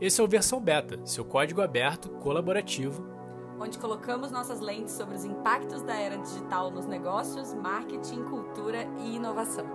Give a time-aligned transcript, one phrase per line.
[0.00, 3.04] Esse é o Versão Beta, seu código aberto, colaborativo,
[3.58, 9.16] onde colocamos nossas lentes sobre os impactos da era digital nos negócios, marketing, cultura e
[9.16, 9.66] inovação.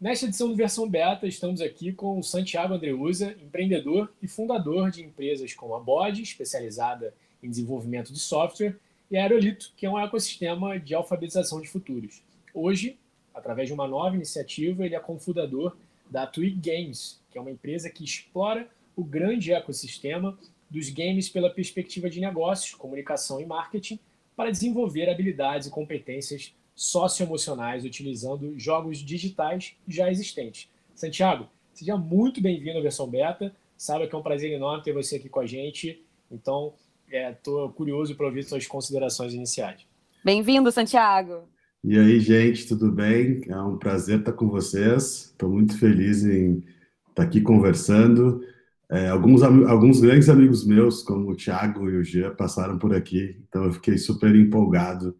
[0.00, 5.02] Nesta edição do Versão Beta, estamos aqui com o Santiago Andreuza, empreendedor e fundador de
[5.02, 7.12] empresas como a Bode, especializada
[7.42, 8.78] em desenvolvimento de software,
[9.10, 12.22] e a Aerolito, que é um ecossistema de alfabetização de futuros.
[12.54, 12.98] Hoje,
[13.34, 15.76] através de uma nova iniciativa, ele é cofundador
[16.12, 20.38] da Twig Games, que é uma empresa que explora o grande ecossistema
[20.70, 23.98] dos games pela perspectiva de negócios, comunicação e marketing,
[24.36, 30.68] para desenvolver habilidades e competências socioemocionais utilizando jogos digitais já existentes.
[30.94, 33.54] Santiago, seja muito bem-vindo à versão beta.
[33.76, 36.02] Sabe que é um prazer enorme ter você aqui com a gente.
[36.30, 36.74] Então,
[37.10, 39.86] estou é, curioso para ouvir suas considerações iniciais.
[40.22, 41.48] Bem-vindo, Santiago.
[41.84, 43.40] E aí, gente, tudo bem?
[43.48, 45.32] É um prazer estar com vocês.
[45.32, 46.62] Estou muito feliz em
[47.08, 48.40] estar aqui conversando.
[48.88, 53.36] É, alguns, alguns grandes amigos meus, como o Thiago e o Jean, passaram por aqui,
[53.48, 55.18] então eu fiquei super empolgado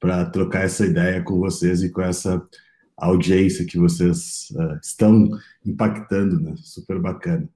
[0.00, 2.44] para trocar essa ideia com vocês e com essa
[2.96, 5.28] audiência que vocês uh, estão
[5.64, 6.54] impactando, né?
[6.56, 7.48] Super bacana.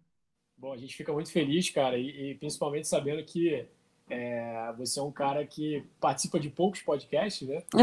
[0.57, 3.67] Bom, a gente fica muito feliz, cara, e, e principalmente sabendo que
[4.09, 7.63] é, você é um cara que participa de poucos podcasts, né?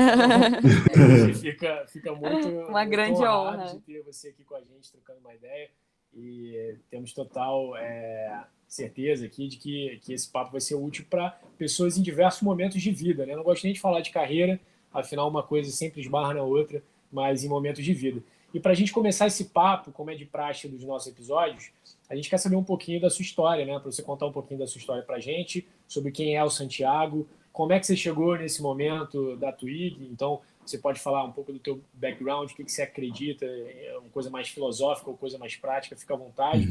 [0.91, 2.47] Então, fica, fica muito.
[2.67, 5.69] Uma grande honra de ter você aqui com a gente, trocando uma ideia.
[6.13, 11.39] E temos total é, certeza aqui de que, que esse papo vai ser útil para
[11.57, 13.25] pessoas em diversos momentos de vida.
[13.25, 13.35] Né?
[13.35, 14.59] Não gosto nem de falar de carreira,
[14.93, 18.21] afinal, uma coisa sempre esbarra na outra, mas em momentos de vida.
[18.53, 21.71] E para a gente começar esse papo, como é de praxe dos nossos episódios,
[22.09, 23.79] a gente quer saber um pouquinho da sua história, né?
[23.79, 26.49] Para você contar um pouquinho da sua história para a gente, sobre quem é o
[26.49, 30.07] Santiago, como é que você chegou nesse momento da Twig.
[30.11, 33.97] Então, você pode falar um pouco do teu background, o que, que você acredita, é
[33.99, 36.67] uma coisa mais filosófica ou coisa mais prática, fica à vontade.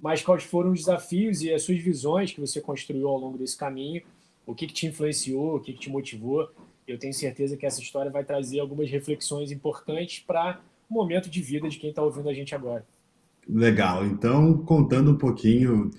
[0.00, 3.56] Mas quais foram os desafios e as suas visões que você construiu ao longo desse
[3.56, 4.02] caminho?
[4.46, 6.50] O que, que te influenciou, o que, que te motivou?
[6.86, 10.60] Eu tenho certeza que essa história vai trazer algumas reflexões importantes para
[10.92, 12.84] momento de vida de quem está ouvindo a gente agora.
[13.48, 14.06] Legal.
[14.06, 15.90] Então, contando um pouquinho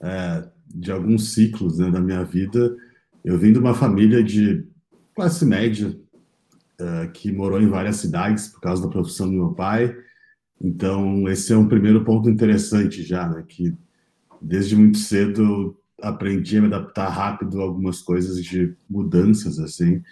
[0.00, 2.76] é, de alguns ciclos né, da minha vida,
[3.24, 4.64] eu vim de uma família de
[5.14, 5.98] classe média
[6.78, 9.96] é, que morou em várias cidades por causa da profissão do meu pai.
[10.60, 13.74] Então, esse é um primeiro ponto interessante já, né, que
[14.40, 20.02] desde muito cedo aprendi a me adaptar rápido a algumas coisas de mudanças, assim,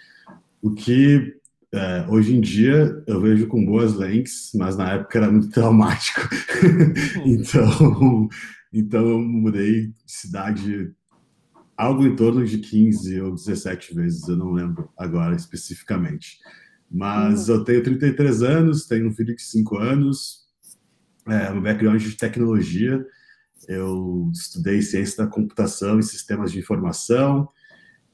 [0.61, 1.37] o que
[1.73, 6.21] é, hoje em dia eu vejo com boas lentes, mas na época era muito traumático.
[7.25, 8.29] então,
[8.71, 10.91] então eu mudei de cidade
[11.75, 16.37] algo em torno de 15 ou 17 vezes, eu não lembro agora especificamente.
[16.89, 17.55] Mas uhum.
[17.55, 20.43] eu tenho 33 anos, tenho um filho de 5 anos,
[21.27, 23.03] é, um background de tecnologia.
[23.67, 27.49] Eu estudei ciência da computação e sistemas de informação,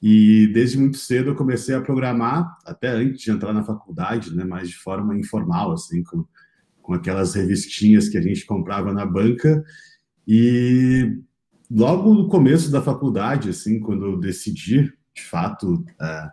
[0.01, 4.45] e desde muito cedo eu comecei a programar, até antes de entrar na faculdade, né,
[4.45, 6.25] mas de forma informal, assim, com,
[6.81, 9.63] com aquelas revistinhas que a gente comprava na banca.
[10.25, 11.17] E
[11.69, 16.31] logo no começo da faculdade, assim, quando eu decidi, de fato, uh,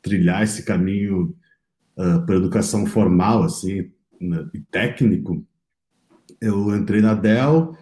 [0.00, 1.36] trilhar esse caminho
[1.96, 5.46] uh, para educação formal, assim, né, e técnico,
[6.40, 7.76] eu entrei na Dell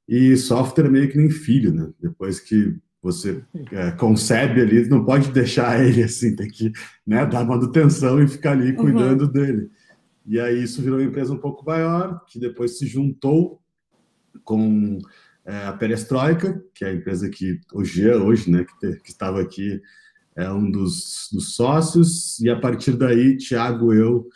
[0.08, 1.88] e software é meio que nem filho, né?
[2.00, 6.72] Depois que você é, concebe ali, não pode deixar ele assim, tem que
[7.06, 9.32] né, dar manutenção e ficar ali cuidando uhum.
[9.32, 9.70] dele.
[10.26, 13.60] E aí isso virou uma empresa um pouco maior, que depois se juntou
[14.44, 14.98] com
[15.50, 19.82] é, a Perestroika, que é a empresa que Jean, hoje, né, que, que estava aqui,
[20.36, 24.28] é um dos, dos, sócios, e a partir daí, Tiago e eu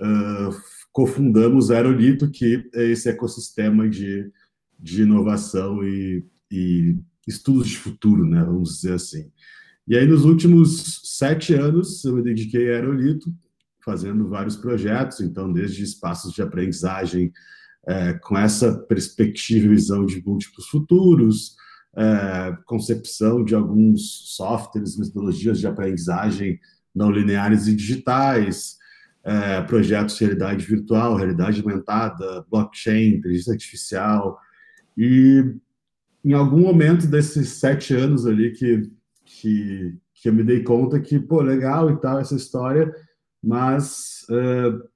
[0.00, 0.56] uh,
[0.92, 4.30] cofundamos a Aerolito, que é esse ecossistema de,
[4.78, 9.32] de inovação e, e estudos de futuro, né, vamos dizer assim.
[9.88, 13.34] E aí, nos últimos sete anos, eu me dediquei a Aerolito,
[13.84, 17.32] fazendo vários projetos, então, desde espaços de aprendizagem
[17.86, 21.56] é, com essa perspectiva e visão de múltiplos futuros,
[21.96, 26.58] é, concepção de alguns softwares, metodologias de aprendizagem
[26.94, 28.76] não lineares e digitais,
[29.24, 34.38] é, projetos de realidade virtual, realidade aumentada, blockchain, inteligência artificial.
[34.96, 35.54] E
[36.24, 38.90] em algum momento desses sete anos ali que,
[39.24, 42.92] que, que eu me dei conta que, pô, legal e tal essa história,
[43.42, 44.91] mas uh,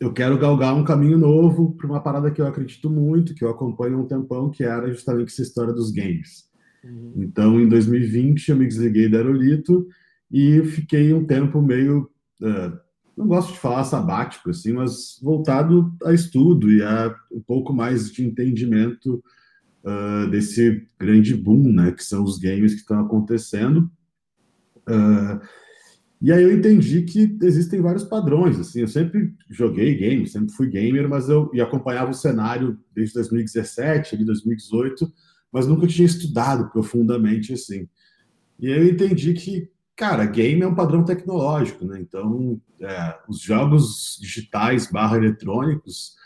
[0.00, 3.50] eu quero galgar um caminho novo para uma parada que eu acredito muito, que eu
[3.50, 6.48] acompanho há um tempão, que era justamente essa história dos games.
[6.82, 7.12] Uhum.
[7.18, 9.86] Então, em 2020, eu me desliguei da Aerolito
[10.32, 12.10] e fiquei um tempo meio,
[12.40, 12.78] uh,
[13.14, 18.10] não gosto de falar sabático, assim, mas voltado a estudo e a um pouco mais
[18.10, 19.22] de entendimento
[19.84, 23.90] uh, desse grande boom, né, que são os games que estão acontecendo.
[24.88, 25.38] Uh,
[26.22, 30.68] e aí eu entendi que existem vários padrões, assim, eu sempre joguei game, sempre fui
[30.68, 35.10] gamer, mas eu e acompanhava o cenário desde 2017, ali 2018,
[35.50, 37.88] mas nunca tinha estudado profundamente assim.
[38.58, 41.98] E aí eu entendi que, cara, game é um padrão tecnológico, né?
[41.98, 46.16] Então, é, os jogos digitais barra eletrônicos,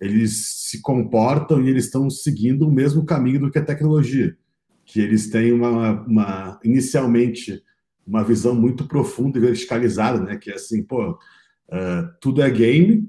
[0.00, 4.36] eles se comportam e eles estão seguindo o mesmo caminho do que a tecnologia,
[4.84, 7.60] que eles têm uma, uma inicialmente
[8.06, 10.36] uma visão muito profunda e verticalizada, né?
[10.36, 13.08] Que é assim, pô, uh, tudo é game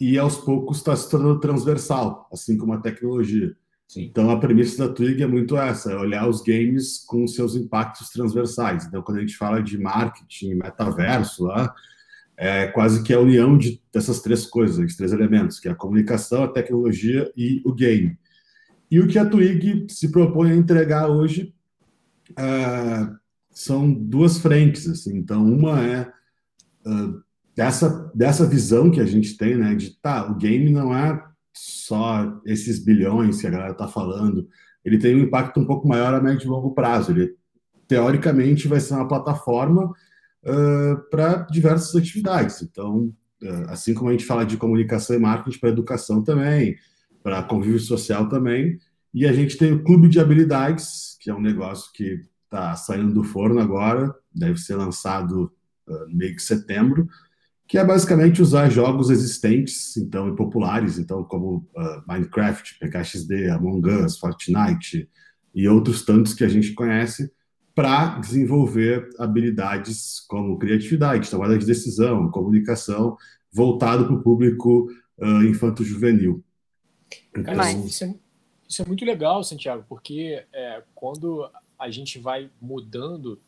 [0.00, 3.54] e aos poucos está se tornando transversal, assim como a tecnologia.
[3.86, 4.02] Sim.
[4.04, 8.10] Então a premissa da Twig é muito essa, é olhar os games com seus impactos
[8.10, 8.86] transversais.
[8.86, 11.72] Então quando a gente fala de marketing, metaverso lá,
[12.36, 15.76] é quase que a união de, dessas três coisas, esses três elementos, que é a
[15.76, 18.18] comunicação, a tecnologia e o game.
[18.90, 21.54] E o que a Twig se propõe a entregar hoje
[22.32, 23.16] uh,
[23.54, 25.16] são duas frentes, assim.
[25.16, 26.12] Então, uma é
[26.86, 27.22] uh,
[27.54, 32.40] dessa, dessa visão que a gente tem, né, de tá, o game não é só
[32.44, 34.48] esses bilhões que a galera tá falando,
[34.84, 37.12] ele tem um impacto um pouco maior a médio e longo prazo.
[37.12, 37.34] Ele,
[37.86, 42.60] teoricamente, vai ser uma plataforma uh, para diversas atividades.
[42.60, 43.12] Então,
[43.42, 46.76] uh, assim como a gente fala de comunicação e marketing para educação também,
[47.22, 48.78] para convívio social também,
[49.14, 52.20] e a gente tem o Clube de Habilidades, que é um negócio que
[52.54, 55.52] está saindo do forno agora, deve ser lançado
[55.88, 57.08] uh, no meio de setembro,
[57.66, 63.88] que é basicamente usar jogos existentes, então, e populares, então, como uh, Minecraft, PKXD, Among
[63.88, 65.08] Us, Fortnite
[65.54, 67.32] e outros tantos que a gente conhece,
[67.74, 73.16] para desenvolver habilidades como criatividade, tomada de decisão, comunicação,
[73.52, 76.44] voltado para o público uh, infanto-juvenil.
[77.36, 77.52] Então...
[77.84, 78.14] Isso, é,
[78.68, 81.50] isso, é, muito legal, Santiago, porque é, quando
[81.84, 83.38] a gente vai mudando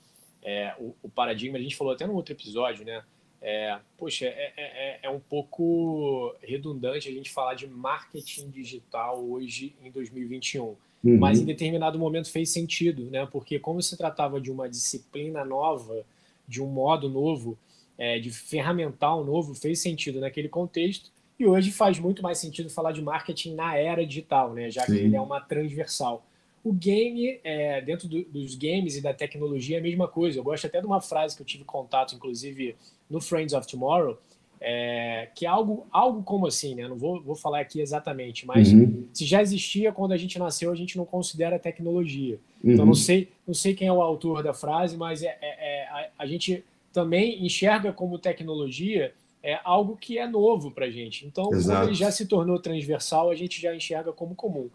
[0.43, 1.57] é, o, o, paradigma.
[1.57, 3.03] A gente falou até no outro episódio, né?
[3.41, 9.25] É, poxa, é, é, é, é, um pouco redundante a gente falar de marketing digital
[9.25, 10.63] hoje em 2021.
[10.63, 10.77] Uhum.
[11.19, 13.27] Mas em determinado momento fez sentido, né?
[13.27, 16.05] Porque como se tratava de uma disciplina nova,
[16.47, 17.59] de um modo novo,
[17.97, 21.11] é, de ferramental novo, fez sentido naquele contexto.
[21.39, 24.71] E hoje faz muito mais sentido falar de marketing na era digital, né?
[24.71, 24.93] Já Sim.
[24.93, 26.25] que ele é uma transversal.
[26.67, 30.39] O game, é, dentro do, dos games e da tecnologia, é a mesma coisa.
[30.39, 32.75] Eu gosto até de uma frase que eu tive contato, inclusive,
[33.09, 34.19] no Friends of Tomorrow,
[34.61, 36.89] é, que é algo, algo como assim, né?
[36.89, 39.07] Não vou, vou falar aqui exatamente, mas uhum.
[39.13, 42.41] se já existia quando a gente nasceu, a gente não considera tecnologia.
[42.65, 42.73] Uhum.
[42.73, 45.89] Então, não sei, não sei quem é o autor da frase, mas é, é, é
[45.89, 51.25] a, a, gente também enxerga como tecnologia é algo que é novo para a gente.
[51.25, 51.79] Então, Exato.
[51.79, 54.69] quando ele já se tornou transversal, a gente já enxerga como comum.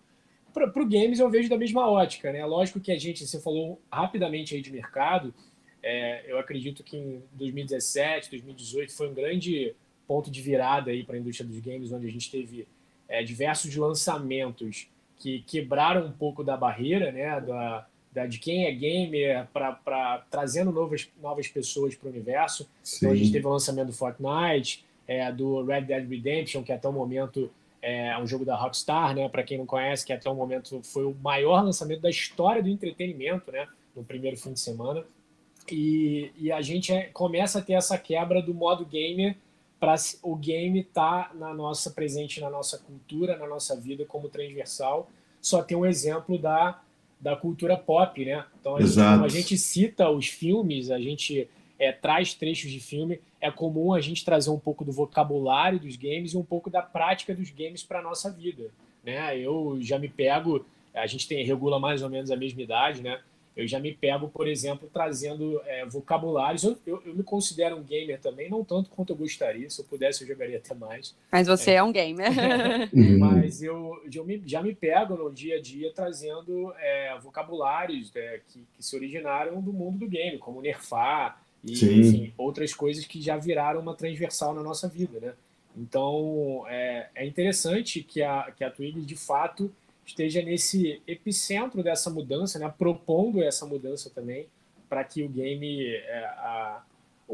[0.53, 2.46] Para o games eu vejo da mesma ótica, né?
[2.46, 5.34] Lógico que a gente, você falou rapidamente aí de mercado,
[5.84, 9.75] é, eu acredito que em 2017, 2018 foi um grande
[10.08, 12.67] ponto de virada aí para a indústria dos games, onde a gente teve
[13.08, 17.39] é, diversos lançamentos que quebraram um pouco da barreira, né?
[17.41, 22.70] Da, da de quem é gamer para trazendo novas, novas pessoas para o universo.
[22.84, 22.98] Sim.
[22.98, 26.88] Então a gente teve o lançamento do Fortnite, é, do Red Dead Redemption, que até
[26.88, 29.27] o momento é um jogo da Rockstar, né?
[29.27, 32.69] Para quem não conhece, que até o momento foi o maior lançamento da história do
[32.69, 33.67] entretenimento, né?
[33.95, 35.03] No primeiro fim de semana.
[35.69, 39.35] E, e a gente é, começa a ter essa quebra do modo gamer
[39.79, 44.29] para o game estar tá na nossa presente na nossa cultura, na nossa vida como
[44.29, 45.09] transversal.
[45.41, 46.79] Só tem um exemplo da,
[47.19, 48.45] da cultura pop, né?
[48.59, 51.50] Então a gente, a gente cita os filmes, a gente
[51.81, 55.95] é, traz trechos de filme, é comum a gente trazer um pouco do vocabulário dos
[55.95, 58.69] games e um pouco da prática dos games para a nossa vida.
[59.03, 59.35] Né?
[59.39, 63.19] Eu já me pego, a gente tem regula mais ou menos a mesma idade, né?
[63.55, 66.63] eu já me pego, por exemplo, trazendo é, vocabulários.
[66.63, 69.69] Eu, eu, eu, me considero um gamer também, não tanto quanto eu gostaria.
[69.69, 71.15] Se eu pudesse, eu jogaria até mais.
[71.31, 72.29] Mas você é, é um gamer.
[72.93, 73.19] Uhum.
[73.19, 78.41] Mas eu, eu me, já me pego no dia a dia trazendo é, vocabulários é,
[78.47, 83.22] que, que, se originaram do mundo do game, como nerfar e enfim, outras coisas que
[83.22, 85.34] já viraram uma transversal na nossa vida, né?
[85.77, 89.72] Então, é, é interessante que a, que a Twig, de fato,
[90.06, 94.48] esteja nesse epicentro dessa mudança, né, propondo essa mudança também,
[94.89, 96.84] para que o game, é, a,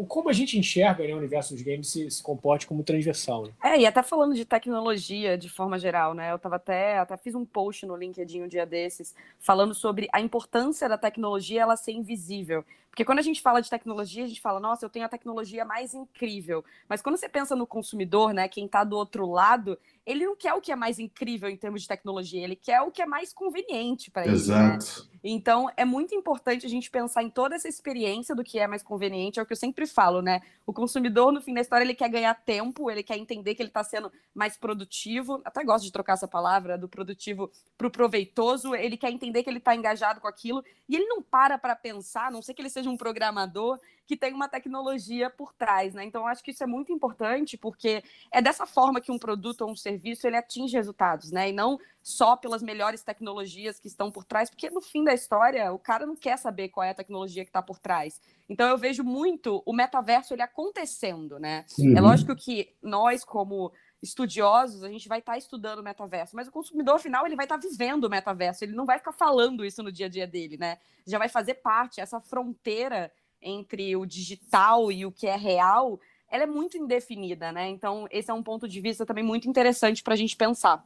[0.05, 3.45] como a gente enxerga né, o universo dos games se, se comporte como transversal.
[3.45, 3.53] Né?
[3.63, 6.31] É, e até falando de tecnologia de forma geral, né?
[6.31, 10.21] Eu tava até, até fiz um post no LinkedIn um dia desses, falando sobre a
[10.21, 12.63] importância da tecnologia ela ser invisível.
[12.97, 15.63] Porque quando a gente fala de tecnologia, a gente fala, nossa, eu tenho a tecnologia
[15.63, 16.65] mais incrível.
[16.89, 19.77] Mas quando você pensa no consumidor, né, quem está do outro lado,
[20.07, 22.89] ele não quer o que é mais incrível em termos de tecnologia, ele quer o
[22.89, 24.31] que é mais conveniente para ele.
[24.31, 24.37] Né?
[24.37, 25.03] Exato.
[25.03, 25.19] Né?
[25.21, 28.81] Então, é muito importante a gente pensar em toda essa experiência do que é mais
[28.81, 30.41] conveniente, é o que eu sempre falo, né?
[30.65, 33.69] O consumidor, no fim da história, ele quer ganhar tempo, ele quer entender que ele
[33.69, 38.73] está sendo mais produtivo, até gosto de trocar essa palavra, do produtivo para o proveitoso,
[38.73, 42.27] ele quer entender que ele está engajado com aquilo, e ele não para para pensar,
[42.27, 46.05] a não sei que ele seja um programador, que tem uma tecnologia por trás, né?
[46.05, 49.71] Então, acho que isso é muito importante, porque é dessa forma que um produto ou
[49.71, 51.49] um serviço ele atinge resultados, né?
[51.49, 55.73] E não só pelas melhores tecnologias que estão por trás, porque no fim da história
[55.73, 58.21] o cara não quer saber qual é a tecnologia que está por trás.
[58.47, 61.65] Então, eu vejo muito o metaverso ele acontecendo, né?
[61.77, 61.97] É uhum.
[61.97, 66.47] É lógico que nós, como estudiosos, a gente vai estar tá estudando o metaverso, mas
[66.47, 69.65] o consumidor final ele vai estar tá vivendo o metaverso, ele não vai ficar falando
[69.65, 70.77] isso no dia a dia dele, né?
[71.05, 76.43] Já vai fazer parte, essa fronteira entre o digital e o que é real, ela
[76.43, 77.69] é muito indefinida, né?
[77.69, 80.85] Então, esse é um ponto de vista também muito interessante para a gente pensar.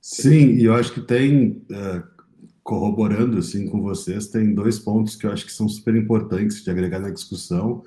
[0.00, 2.02] Sim, e eu acho que tem, uh,
[2.62, 6.70] corroborando assim com vocês, tem dois pontos que eu acho que são super importantes de
[6.70, 7.82] agregar na discussão,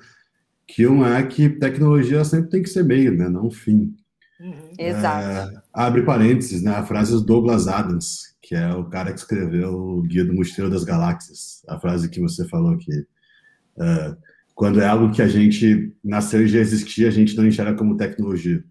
[0.66, 3.28] que um é que tecnologia sempre tem que ser meio, né?
[3.28, 3.94] Não fim.
[4.40, 4.72] Uhum.
[4.78, 5.54] Exato.
[5.54, 6.72] Uh, abre parênteses, né?
[6.72, 10.70] A frase do Douglas Adams, que é o cara que escreveu o Guia do Mosteiro
[10.70, 11.62] das Galáxias.
[11.68, 13.06] A frase que você falou aqui
[13.76, 14.16] Uh,
[14.54, 17.96] quando é algo que a gente nasceu e já existia, a gente não enxerga como
[17.96, 18.64] tecnologia.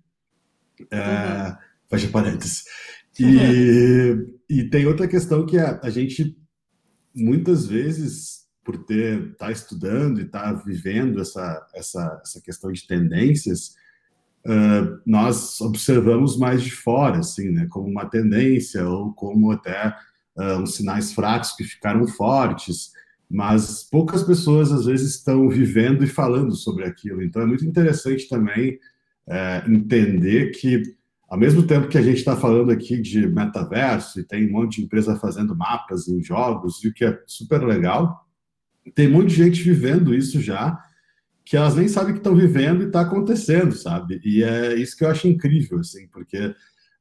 [0.82, 1.58] Uh.
[1.90, 2.64] Fecha parênteses.
[3.20, 6.36] E, e tem outra questão que é, a gente,
[7.16, 12.72] muitas vezes, por ter estar tá estudando e estar tá vivendo essa, essa, essa questão
[12.72, 13.76] de tendências,
[14.46, 19.96] uh, nós observamos mais de fora, assim, né, como uma tendência ou como até
[20.38, 22.92] uh, uns sinais fracos que ficaram fortes
[23.34, 27.24] mas poucas pessoas às vezes estão vivendo e falando sobre aquilo.
[27.24, 28.78] Então é muito interessante também
[29.28, 30.84] é, entender que,
[31.28, 34.76] ao mesmo tempo que a gente está falando aqui de metaverso e tem um monte
[34.76, 38.24] de empresa fazendo mapas em jogos, e o que é super legal,
[38.94, 40.80] tem de gente vivendo isso já,
[41.44, 44.22] que elas nem sabem que estão vivendo e está acontecendo, sabe?
[44.24, 46.54] E é isso que eu acho incrível, assim, porque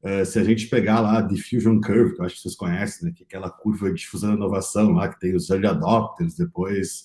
[0.03, 3.07] Uh, se a gente pegar lá a Diffusion Curve, que eu acho que vocês conhecem,
[3.09, 6.35] né, que é aquela curva de difusão e inovação lá, que tem os early adopters,
[6.35, 7.05] depois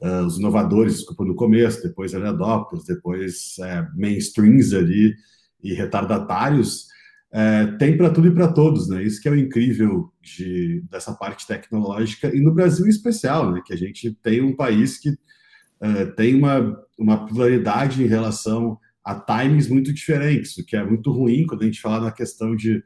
[0.00, 5.14] uh, os inovadores, desculpa, no começo, depois early adopters, depois uh, mainstreams ali
[5.62, 6.88] e retardatários,
[7.34, 9.02] é, tem para tudo e para todos, né?
[9.02, 13.62] Isso que é o incrível de, dessa parte tecnológica, e no Brasil em especial, né?
[13.64, 15.16] Que a gente tem um país que
[16.14, 21.46] tem uma, uma pluralidade em relação a times muito diferentes, o que é muito ruim
[21.46, 22.76] quando a gente fala na questão de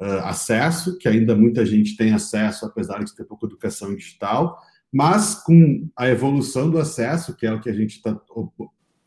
[0.00, 4.56] uh, acesso, que ainda muita gente tem acesso, apesar de ter pouca educação digital,
[4.92, 8.16] mas com a evolução do acesso, que é o que a gente está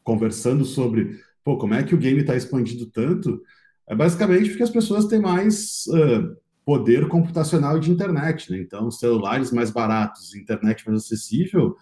[0.03, 3.41] conversando sobre, pô, como é que o game está expandindo tanto,
[3.87, 8.59] é basicamente porque as pessoas têm mais uh, poder computacional de internet, né?
[8.59, 11.77] Então, celulares mais baratos, internet mais acessível,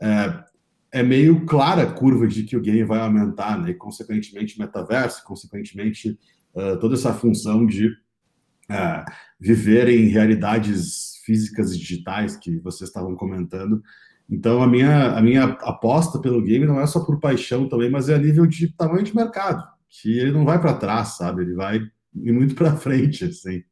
[0.00, 0.44] uh,
[0.92, 3.70] é meio clara a curva de que o game vai aumentar, né?
[3.70, 6.18] E, consequentemente, metaverso, consequentemente,
[6.54, 9.04] uh, toda essa função de uh,
[9.38, 13.82] viver em realidades físicas e digitais que vocês estavam comentando.
[14.30, 18.08] Então, a minha, a minha aposta pelo game não é só por paixão também, mas
[18.08, 21.42] é a nível de tamanho de mercado, que ele não vai para trás, sabe?
[21.42, 21.80] Ele vai
[22.14, 23.62] muito para frente, assim.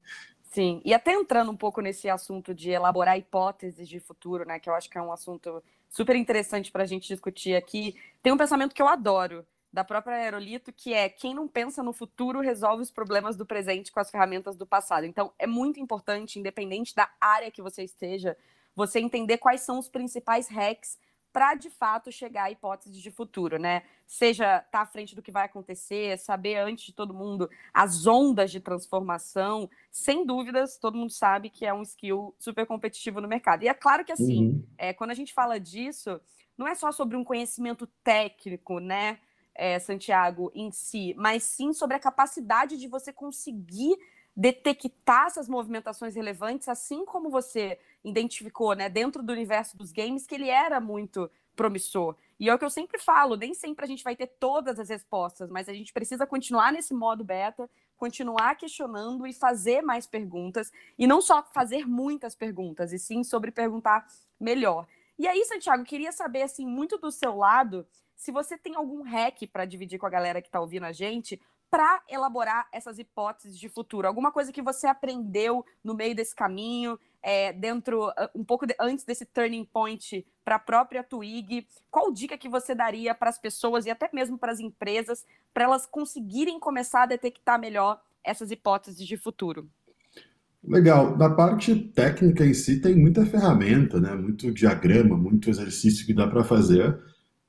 [0.57, 4.71] Sim, e até entrando um pouco nesse assunto de elaborar hipóteses de futuro, né, que
[4.71, 8.39] eu acho que é um assunto super interessante para a gente discutir aqui, tem um
[8.39, 12.83] pensamento que eu adoro, da própria Aerolito, que é quem não pensa no futuro resolve
[12.83, 15.05] os problemas do presente com as ferramentas do passado.
[15.05, 18.35] Então, é muito importante, independente da área que você esteja,
[18.75, 20.99] você entender quais são os principais hacks
[21.37, 23.83] para de fato chegar a hipóteses de futuro, né?
[24.07, 28.07] Seja estar tá à frente do que vai acontecer, saber antes de todo mundo as
[28.07, 33.29] ondas de transformação, sem dúvidas, todo mundo sabe que é um skill super competitivo no
[33.29, 33.65] mercado.
[33.65, 34.67] E é claro que assim, uhum.
[34.79, 36.19] é, quando a gente fala disso,
[36.57, 39.19] não é só sobre um conhecimento técnico, né?
[39.55, 43.95] É, Santiago, em si, mas sim sobre a capacidade de você conseguir
[44.37, 50.35] detectar essas movimentações relevantes, assim como você identificou, né, dentro do universo dos games, que
[50.35, 52.15] ele era muito promissor.
[52.39, 54.91] E é o que eu sempre falo, nem sempre a gente vai ter todas as
[54.91, 60.71] respostas, mas a gente precisa continuar nesse modo beta, continuar questionando e fazer mais perguntas,
[60.99, 64.07] e não só fazer muitas perguntas, e sim sobre perguntar
[64.39, 64.87] melhor.
[65.19, 69.47] E aí, Santiago, queria saber, assim, muito do seu lado, se você tem algum hack
[69.51, 73.69] para dividir com a galera que está ouvindo a gente, para elaborar essas hipóteses de
[73.69, 74.07] futuro?
[74.07, 78.75] Alguma coisa que você aprendeu no meio desse caminho, é, dentro, ah, um pouco de,
[78.81, 81.67] antes desse turning point para a própria Twig?
[81.91, 85.65] Qual dica que você daria para as pessoas e até mesmo para as empresas, para
[85.65, 89.69] elas conseguirem começar a detectar melhor essas hipóteses de futuro?
[90.63, 91.17] Legal.
[91.17, 94.15] Na parte técnica em si, tem muita ferramenta, né?
[94.15, 96.99] muito diagrama, muito exercício que dá para fazer.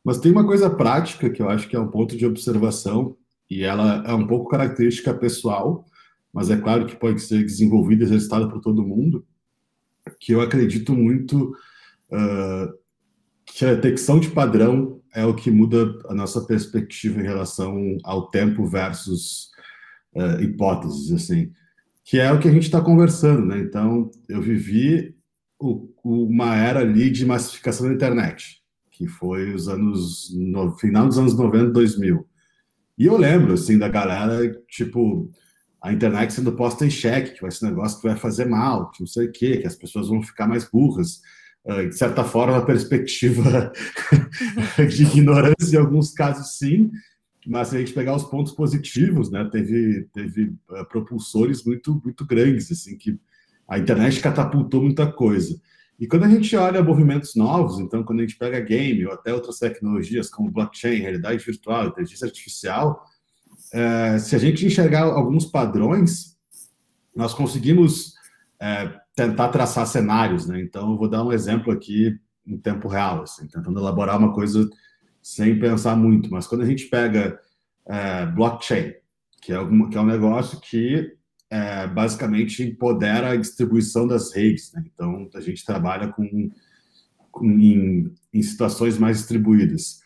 [0.04, 3.18] Mas tem uma coisa prática que eu acho que é um ponto de observação
[3.50, 5.86] e ela é um pouco característica pessoal,
[6.34, 9.26] mas é claro que pode ser desenvolvida e exercitada por todo mundo,
[10.20, 11.56] que eu acredito muito
[12.12, 12.74] uh,
[13.46, 18.30] que a detecção de padrão é o que muda a nossa perspectiva em relação ao
[18.30, 19.50] tempo versus
[20.14, 21.52] uh, hipóteses, assim,
[22.04, 23.60] que é o que a gente está conversando, né?
[23.60, 25.16] Então, eu vivi
[25.60, 28.62] o, uma era ali de massificação da internet,
[28.92, 32.28] que foi os anos no final dos anos 90, 2000
[32.98, 35.30] e eu lembro, assim, da galera, tipo,
[35.82, 39.02] a internet sendo posta em xeque, que vai um negócio que vai fazer mal, que
[39.02, 41.22] não sei o quê, que as pessoas vão ficar mais burras.
[41.64, 43.72] Uh, de certa forma, uma perspectiva
[44.90, 46.90] de ignorância em alguns casos, sim,
[47.46, 52.26] mas se a gente pegar os pontos positivos, né, teve, teve uh, propulsores muito, muito
[52.26, 53.20] grandes, assim, que
[53.68, 55.60] a internet catapultou muita coisa.
[56.00, 59.34] E quando a gente olha movimentos novos, então quando a gente pega game ou até
[59.34, 63.04] outras tecnologias como blockchain, realidade virtual, inteligência artificial,
[63.74, 66.38] é, se a gente enxergar alguns padrões,
[67.16, 68.14] nós conseguimos
[68.60, 70.62] é, tentar traçar cenários, né?
[70.62, 74.70] Então eu vou dar um exemplo aqui em tempo real, assim, tentando elaborar uma coisa
[75.22, 76.30] sem pensar muito.
[76.32, 77.40] Mas quando a gente pega
[77.88, 78.94] é, blockchain,
[79.42, 81.17] que é, alguma, que é um negócio que
[81.50, 84.72] é, basicamente empodera a distribuição das redes.
[84.74, 84.84] Né?
[84.94, 86.50] Então, a gente trabalha com,
[87.32, 90.00] com em, em, situações mais distribuídas.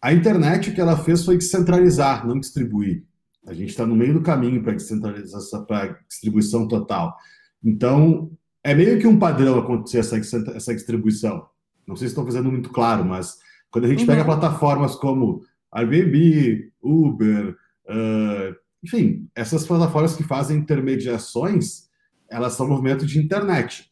[0.00, 3.04] A internet, o que ela fez foi descentralizar, não distribuir.
[3.46, 7.16] A gente está no meio do caminho para descentralização, para distribuição total.
[7.64, 8.30] Então,
[8.62, 10.16] é meio que um padrão acontecer essa,
[10.54, 11.46] essa distribuição.
[11.86, 13.36] Não sei se estou fazendo muito claro, mas
[13.70, 14.06] quando a gente uhum.
[14.06, 17.56] pega plataformas como Airbnb, Uber,
[17.88, 21.84] uh, enfim, essas plataformas que fazem intermediações,
[22.28, 23.90] elas são movimento de internet.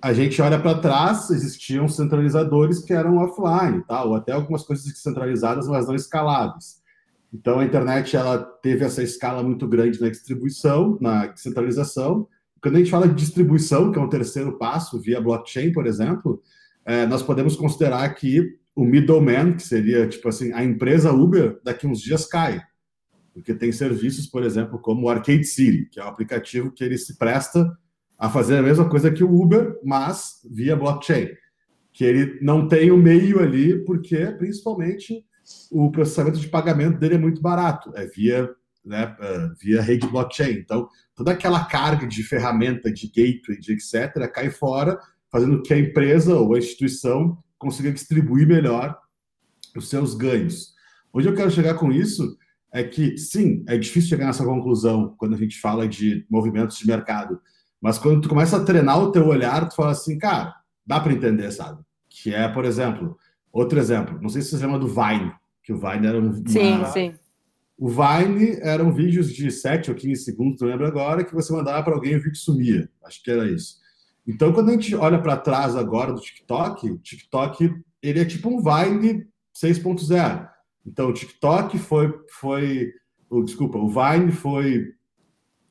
[0.00, 4.04] A gente olha para trás, existiam centralizadores que eram offline, tá?
[4.04, 6.82] ou até algumas coisas centralizadas, mas não escaláveis.
[7.32, 12.28] Então, a internet ela teve essa escala muito grande na distribuição, na descentralização.
[12.62, 16.40] Quando a gente fala de distribuição, que é um terceiro passo, via blockchain, por exemplo,
[16.84, 21.86] é, nós podemos considerar que o middleman, que seria tipo assim, a empresa Uber, daqui
[21.86, 22.62] uns dias cai
[23.34, 26.96] porque tem serviços, por exemplo, como o Arcade City, que é um aplicativo que ele
[26.96, 27.76] se presta
[28.16, 31.28] a fazer a mesma coisa que o Uber, mas via blockchain,
[31.92, 35.24] que ele não tem o meio ali, porque principalmente
[35.70, 38.48] o processamento de pagamento dele é muito barato, é via,
[38.84, 40.52] né, é, via rede blockchain.
[40.52, 44.96] Então, toda aquela carga de ferramenta, de gateway, de etc., cai fora,
[45.30, 48.96] fazendo que a empresa ou a instituição consiga distribuir melhor
[49.76, 50.72] os seus ganhos.
[51.12, 52.36] Onde eu quero chegar com isso
[52.74, 56.84] é que, sim, é difícil chegar nessa conclusão quando a gente fala de movimentos de
[56.84, 57.40] mercado.
[57.80, 60.52] Mas quando tu começa a treinar o teu olhar, tu fala assim, cara,
[60.84, 61.80] dá para entender, sabe?
[62.10, 63.16] Que é, por exemplo,
[63.52, 65.32] outro exemplo, não sei se você lembra do Vine,
[65.62, 66.32] que o Vine era um...
[66.48, 66.86] Sim, uma...
[66.86, 67.14] sim.
[67.78, 71.80] O Vine eram vídeos de 7 ou 15 segundos, não lembro agora, que você mandava
[71.84, 72.90] para alguém e o vídeo sumia.
[73.04, 73.76] Acho que era isso.
[74.26, 78.48] Então, quando a gente olha para trás agora do TikTok, o TikTok ele é tipo
[78.48, 80.53] um Vine 6.0
[80.86, 82.92] então, o TikTok foi, foi
[83.30, 84.92] oh, desculpa, o Vine foi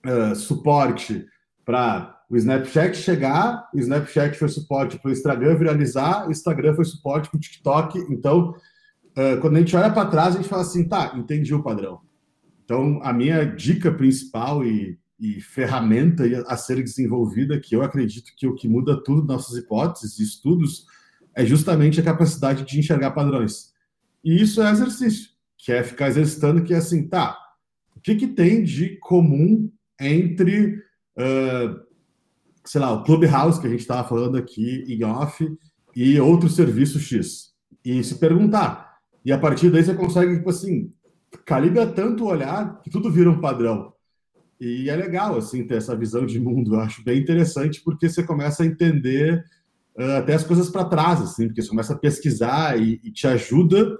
[0.06, 1.26] uh, suporte
[1.64, 6.86] para o Snapchat chegar, o Snapchat foi suporte para o Instagram viralizar, o Instagram foi
[6.86, 8.00] suporte para o TikTok.
[8.10, 8.56] Então,
[9.12, 12.02] uh, quando a gente olha para trás, a gente fala assim, tá, entendi o padrão.
[12.66, 18.48] Então, a minha dica principal e, e ferramenta a ser desenvolvida, que eu acredito que
[18.48, 20.86] o que muda tudo nossas hipóteses e estudos
[21.36, 23.73] é justamente a capacidade de enxergar padrões.
[24.24, 27.38] E isso é exercício, que é ficar exercitando, que é assim, tá,
[27.96, 30.76] o que, que tem de comum entre,
[31.18, 31.80] uh,
[32.64, 35.46] sei lá, o Clubhouse, que a gente estava falando aqui em off,
[35.96, 37.54] e outro serviço X?
[37.84, 38.98] E se perguntar.
[39.26, 40.92] E a partir daí você consegue, tipo assim,
[41.46, 43.94] calibra tanto o olhar que tudo vira um padrão.
[44.60, 46.76] E é legal, assim, ter essa visão de mundo.
[46.76, 49.44] Eu acho bem interessante, porque você começa a entender
[49.98, 53.28] uh, até as coisas para trás, assim, porque você começa a pesquisar e, e, te
[53.28, 53.98] ajuda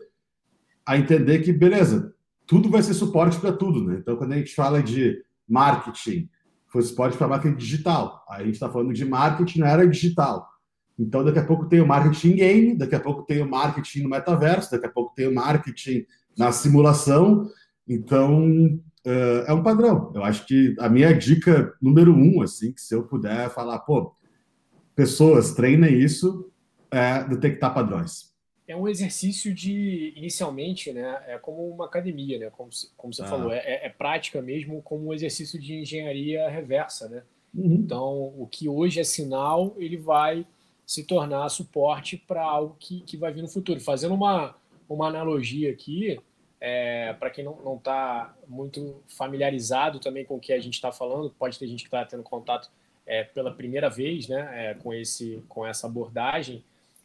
[0.86, 2.14] a entender que, beleza,
[2.46, 3.98] tudo vai ser suporte para tudo, né?
[4.00, 6.30] Então, quando a gente fala de marketing,
[6.68, 8.26] foi suporte para marketing digital.
[8.30, 10.50] Aí a gente está falando de marketing na era digital.
[10.98, 14.10] Então, daqui a pouco tem o marketing game, daqui a pouco tem o marketing no
[14.10, 16.06] metaverso, daqui a pouco tem o marketing
[16.38, 17.50] na simulação.
[17.88, 20.12] Então, uh, é um padrão.
[20.14, 24.14] Eu acho que a minha dica número um, assim, que se eu puder falar, pô,
[24.96, 26.52] pessoas treinem isso,
[26.92, 28.33] é detectar padrões.
[28.68, 33.28] É um exercício de, inicialmente, né, é como uma academia, né, como, como você ah.
[33.28, 37.24] falou, é, é, prática mesmo como um exercício de engenharia reversa, né.
[37.54, 37.74] Uhum.
[37.74, 40.46] Então, o que hoje é sinal, ele vai
[40.86, 43.80] se tornar suporte para algo que, que vai vir no futuro.
[43.80, 44.56] Fazendo uma,
[44.90, 46.20] uma analogia aqui,
[46.60, 51.30] é, para quem não está muito familiarizado também com o que a gente está falando,
[51.38, 52.70] pode ter gente que está tendo contato
[53.06, 56.64] é, pela primeira vez né, é, com, esse, com essa abordagem,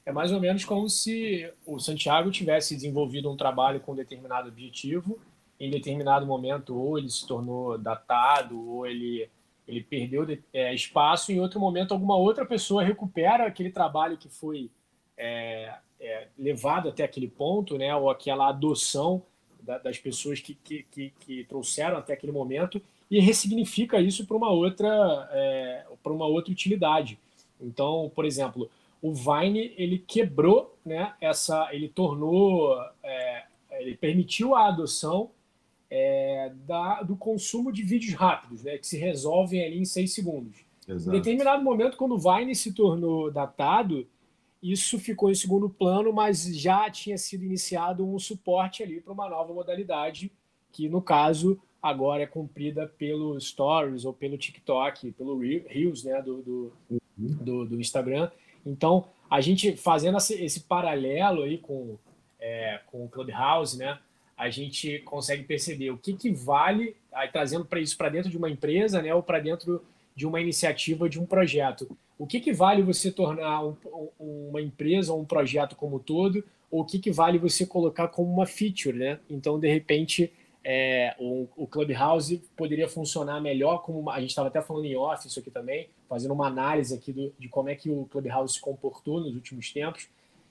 [0.08, 4.48] é mais ou menos como se o Santiago tivesse desenvolvido um trabalho com um determinado
[4.48, 5.18] objetivo,
[5.60, 9.28] em determinado momento ou ele se tornou datado, ou ele,
[9.66, 14.70] ele perdeu é, espaço, em outro momento alguma outra pessoa recupera aquele trabalho que foi
[15.14, 19.22] é, é, levado até aquele ponto, né, ou aquela adoção
[19.60, 22.80] da, das pessoas que, que, que, que, trouxeram até aquele momento.
[23.10, 27.18] E ressignifica isso para uma outra é, para uma outra utilidade.
[27.60, 34.68] Então, por exemplo, o Vine ele quebrou, né, essa, ele tornou, é, ele permitiu a
[34.68, 35.30] adoção
[35.90, 40.64] é, da, do consumo de vídeos rápidos, né, que se resolvem ali em seis segundos.
[40.86, 41.16] Exato.
[41.16, 44.06] Em determinado momento, quando o Vine se tornou datado,
[44.62, 49.28] isso ficou em segundo plano, mas já tinha sido iniciado um suporte ali para uma
[49.28, 50.32] nova modalidade,
[50.72, 56.42] que no caso agora é cumprida pelo Stories ou pelo TikTok, pelo Reels né, do,
[56.42, 56.98] do, uhum.
[57.18, 58.30] do, do Instagram.
[58.64, 61.96] Então, a gente fazendo esse, paralelo aí com,
[62.40, 63.98] é, com o Clubhouse, né,
[64.36, 68.36] a gente consegue perceber o que, que vale, aí, trazendo para isso para dentro de
[68.36, 72.52] uma empresa né, ou para dentro de uma iniciativa, de um projeto o que, que
[72.52, 73.76] vale você tornar um,
[74.18, 78.30] uma empresa ou um projeto como todo, ou o que, que vale você colocar como
[78.30, 79.20] uma feature, né?
[79.30, 80.30] Então, de repente,
[80.70, 85.26] é, o, o, Clubhouse poderia funcionar melhor, como a gente estava até falando em off
[85.26, 88.60] isso aqui também, fazendo uma análise aqui do, de como é que o Clubhouse se
[88.60, 90.10] comportou nos últimos tempos,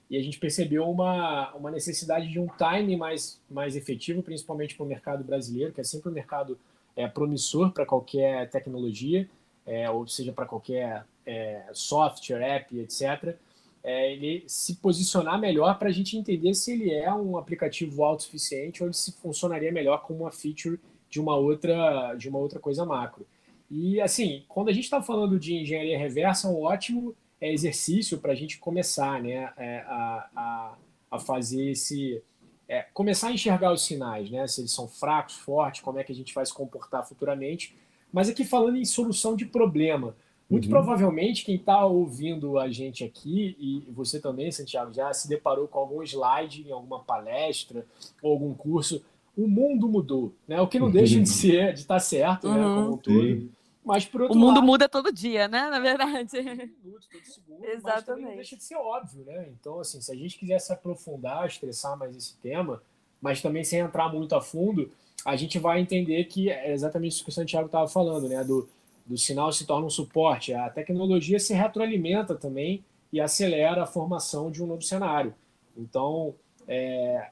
[0.10, 4.84] e a gente percebeu uma, uma necessidade de um time mais, mais efetivo, principalmente para
[4.84, 6.58] o mercado brasileiro, que é sempre um mercado
[6.96, 9.30] é, promissor para qualquer tecnologia,
[9.68, 13.36] é, ou seja, para qualquer é, software, app, etc.,
[13.84, 18.84] é, ele se posicionar melhor para a gente entender se ele é um aplicativo autossuficiente
[18.84, 23.26] ou se funcionaria melhor como uma feature de uma outra, de uma outra coisa macro.
[23.70, 28.32] E assim, quando a gente está falando de engenharia reversa, um ótimo é, exercício para
[28.32, 30.78] a gente começar né, é, a, a,
[31.12, 32.22] a, fazer esse.
[32.68, 34.46] É, começar a enxergar os sinais, né?
[34.48, 37.76] Se eles são fracos, fortes, como é que a gente vai se comportar futuramente.
[38.12, 40.16] Mas aqui falando em solução de problema.
[40.50, 40.72] Muito uhum.
[40.72, 45.80] provavelmente quem está ouvindo a gente aqui, e você também, Santiago, já se deparou com
[45.80, 47.86] algum slide em alguma palestra
[48.22, 49.04] ou algum curso.
[49.36, 50.60] O mundo mudou, né?
[50.62, 52.54] O que não deixa de ser, de estar tá certo, uhum.
[52.54, 52.64] né?
[52.64, 53.58] Como um todo.
[53.84, 55.70] Mas por outro o mundo lado, muda todo dia, né?
[55.70, 56.28] Na verdade.
[56.28, 57.84] Todo todo segundo, Exatamente.
[57.84, 59.48] Mas também não deixa de ser óbvio, né?
[59.50, 62.82] Então, assim, se a gente quiser se aprofundar, estressar mais esse tema,
[63.22, 64.92] mas também sem entrar muito a fundo,
[65.26, 68.44] a gente vai entender que é exatamente isso que o Santiago estava falando, né?
[68.44, 68.68] Do,
[69.08, 70.54] do sinal se torna um suporte.
[70.54, 75.34] A tecnologia se retroalimenta também e acelera a formação de um novo cenário.
[75.78, 76.36] Então,
[76.68, 77.30] é,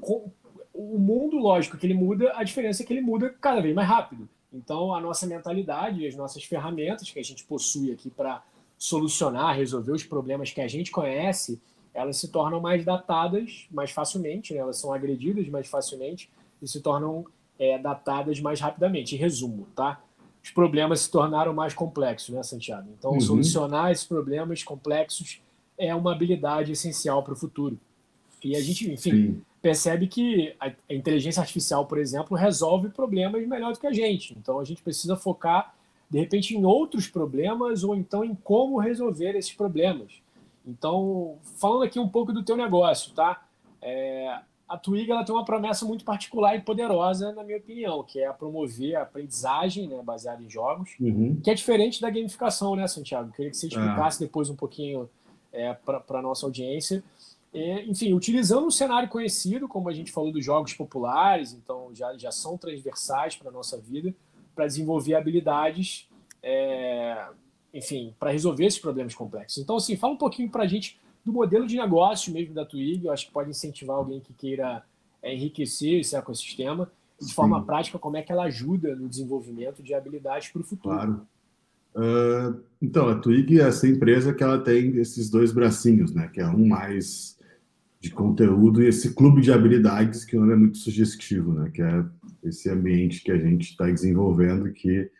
[0.00, 0.30] com,
[0.72, 3.88] o mundo, lógico que ele muda, a diferença é que ele muda cada vez mais
[3.88, 4.28] rápido.
[4.52, 8.42] Então, a nossa mentalidade e as nossas ferramentas que a gente possui aqui para
[8.78, 11.60] solucionar, resolver os problemas que a gente conhece,
[11.92, 14.60] elas se tornam mais datadas mais facilmente, né?
[14.60, 16.30] elas são agredidas mais facilmente
[16.60, 17.24] e se tornam
[17.58, 19.14] é, datadas mais rapidamente.
[19.14, 20.02] Em resumo, tá?
[20.46, 22.88] Os problemas se tornaram mais complexos, né, Santiago?
[22.96, 23.20] Então, uhum.
[23.20, 25.42] solucionar esses problemas complexos
[25.76, 27.76] é uma habilidade essencial para o futuro.
[28.44, 29.42] E a gente, enfim, Sim.
[29.60, 34.36] percebe que a, inteligência artificial, por exemplo, resolve problemas melhor do que a gente.
[34.38, 35.74] Então, a gente precisa focar,
[36.08, 40.12] de repente, em outros problemas ou então em como resolver esses problemas.
[40.64, 43.44] Então, falando aqui um pouco do teu negócio, tá?
[43.82, 48.18] É, a Twig ela tem uma promessa muito particular e poderosa, na minha opinião, que
[48.18, 51.40] é a promover a aprendizagem né, baseada em jogos, uhum.
[51.42, 53.30] que é diferente da gamificação, né, Santiago?
[53.32, 54.26] Queria que você explicasse é.
[54.26, 55.08] depois um pouquinho
[55.52, 57.02] é, para a nossa audiência.
[57.86, 62.32] enfim, utilizando um cenário conhecido, como a gente falou dos jogos populares, então já, já
[62.32, 64.12] são transversais para a nossa vida,
[64.54, 66.08] para desenvolver habilidades,
[66.42, 67.24] é,
[67.72, 69.62] enfim, para resolver esses problemas complexos.
[69.62, 73.04] Então, assim, fala um pouquinho para a gente do modelo de negócio mesmo da Twig.
[73.04, 74.84] Eu acho que pode incentivar alguém que queira
[75.20, 76.88] é, enriquecer esse ecossistema.
[77.18, 77.32] De Sim.
[77.32, 80.94] forma prática, como é que ela ajuda no desenvolvimento de habilidades para o futuro.
[80.94, 81.26] Claro.
[81.96, 86.28] Uh, então, a Twig é essa empresa que ela tem esses dois bracinhos, né?
[86.28, 87.36] Que é um mais
[87.98, 91.70] de conteúdo e esse clube de habilidades que não é muito sugestivo, né?
[91.74, 92.04] Que é
[92.44, 95.10] esse ambiente que a gente está desenvolvendo que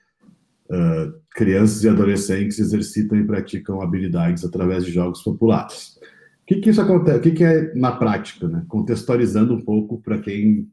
[0.71, 5.99] uh, crianças e adolescentes exercitam e praticam habilidades através de jogos populares.
[6.43, 7.19] O que, que isso acontece?
[7.19, 8.65] O que, que é na prática, né?
[8.69, 10.69] Contextualizando um pouco para quem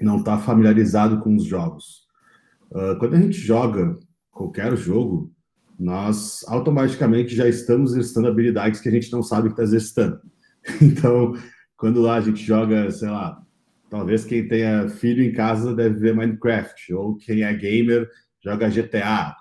[0.00, 2.04] não está familiarizado com os jogos.
[2.70, 3.98] Uh, quando a gente joga
[4.30, 5.32] qualquer jogo,
[5.78, 10.20] nós automaticamente já estamos exercitando habilidades que a gente não sabe que está exercitando.
[10.80, 11.34] Então,
[11.76, 13.38] quando lá a gente joga, sei lá,
[13.90, 18.08] talvez quem tenha filho em casa deve ver Minecraft, ou quem é gamer
[18.44, 19.34] joga GTA,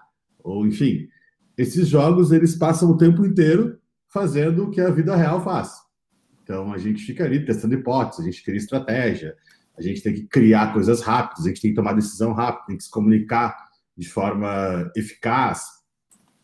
[0.43, 1.07] ou enfim.
[1.57, 5.73] Esses jogos, eles passam o tempo inteiro fazendo o que a vida real faz.
[6.41, 9.35] Então, a gente fica ali testando hipóteses, a gente cria estratégia,
[9.77, 12.77] a gente tem que criar coisas rápidas, a gente tem que tomar decisão rápida, tem
[12.77, 13.55] que se comunicar
[13.97, 15.65] de forma eficaz.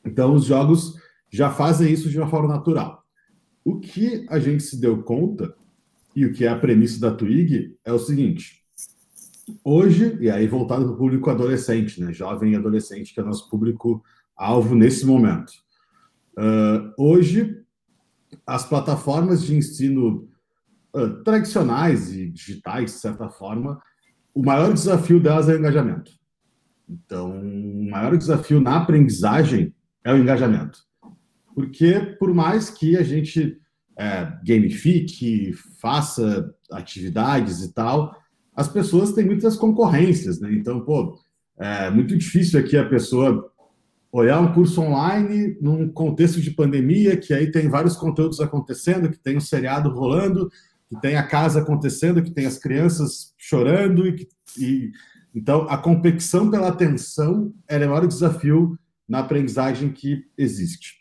[0.05, 0.95] Então, os jogos
[1.29, 3.03] já fazem isso de uma forma natural.
[3.63, 5.55] O que a gente se deu conta,
[6.15, 8.58] e o que é a premissa da Twig, é o seguinte:
[9.63, 12.13] Hoje, e aí voltado para o público adolescente, né?
[12.13, 15.51] jovem e adolescente, que é nosso público-alvo nesse momento.
[16.37, 17.63] Uh, hoje,
[18.45, 20.29] as plataformas de ensino
[20.95, 23.81] uh, tradicionais e digitais, de certa forma,
[24.33, 26.11] o maior desafio delas é o engajamento.
[26.87, 30.79] Então, o maior desafio na aprendizagem é o engajamento.
[31.53, 33.59] Porque, por mais que a gente
[33.97, 38.15] é, gamifique, faça atividades e tal,
[38.59, 40.51] as pessoas têm muitas concorrências, né?
[40.51, 41.17] Então, pô,
[41.57, 43.49] é muito difícil aqui a pessoa
[44.11, 49.17] olhar um curso online num contexto de pandemia, que aí tem vários conteúdos acontecendo, que
[49.17, 50.51] tem um seriado rolando,
[50.89, 54.91] que tem a casa acontecendo, que tem as crianças chorando e, e
[55.33, 60.99] então a competição pela atenção é o maior desafio na aprendizagem que existe.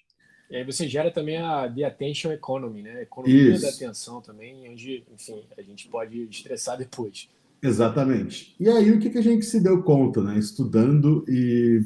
[0.49, 3.03] E aí você gera também a The Attention Economy, né?
[3.03, 3.63] Economia Isso.
[3.63, 7.29] da atenção também, onde, enfim, a gente pode estressar depois.
[7.63, 8.55] Exatamente.
[8.59, 10.39] E aí, o que, que a gente se deu conta, né?
[10.39, 11.83] Estudando e,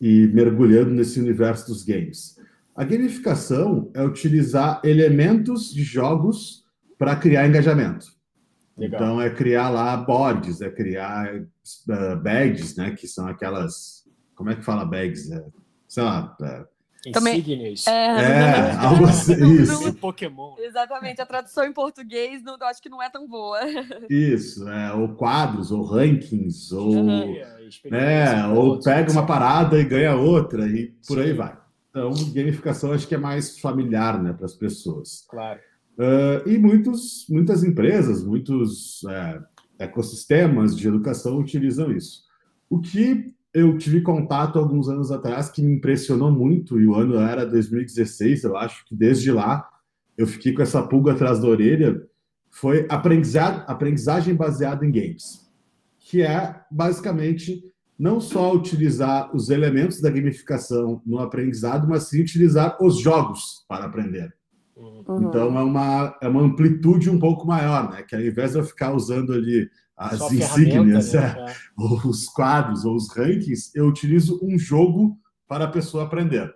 [0.00, 2.38] e mergulhando nesse universo dos games.
[2.74, 6.64] A gamificação é utilizar elementos de jogos
[6.98, 8.06] para criar engajamento.
[8.76, 9.00] Legal.
[9.00, 12.90] Então, é criar lá boards, é criar uh, bags, né?
[12.92, 14.04] Que são aquelas.
[14.34, 15.30] Como é que fala bags?
[15.30, 15.44] É,
[15.86, 16.64] sei lá, é,
[17.12, 17.86] também, Insígnias.
[17.86, 19.34] É, é algo assim.
[19.54, 19.94] Isso.
[19.94, 20.54] Pokémon.
[20.58, 21.20] Exatamente.
[21.20, 23.60] A tradução em português não, acho que não é tão boa.
[24.08, 27.34] Isso, é, ou quadros, ou rankings, ou, uhum.
[27.90, 31.24] né, ou pega uma parada e ganha outra, e por Sim.
[31.24, 31.56] aí vai.
[31.90, 35.24] Então, gamificação acho que é mais familiar né, para as pessoas.
[35.28, 35.60] Claro.
[35.96, 39.40] Uh, e muitos, muitas empresas, muitos é,
[39.78, 42.24] ecossistemas de educação utilizam isso.
[42.68, 47.14] O que eu tive contato alguns anos atrás que me impressionou muito, e o ano
[47.14, 49.66] era 2016, eu acho que desde lá
[50.18, 52.02] eu fiquei com essa pulga atrás da orelha,
[52.50, 55.48] foi aprendizagem baseada em games,
[56.00, 57.62] que é basicamente
[57.96, 63.84] não só utilizar os elementos da gamificação no aprendizado, mas sim utilizar os jogos para
[63.84, 64.34] aprender.
[64.76, 65.28] Uhum.
[65.28, 68.02] Então é uma, é uma amplitude um pouco maior, né?
[68.02, 71.20] Que ao invés de eu ficar usando ali as Só insígnias, né?
[71.20, 76.52] é, ou os quadros, ou os rankings, eu utilizo um jogo para a pessoa aprender.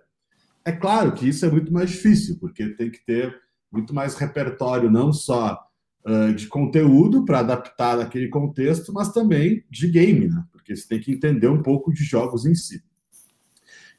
[0.65, 3.35] É claro que isso é muito mais difícil, porque tem que ter
[3.71, 5.59] muito mais repertório, não só
[6.05, 10.45] uh, de conteúdo para adaptar naquele contexto, mas também de game, né?
[10.51, 12.83] porque você tem que entender um pouco de jogos em si.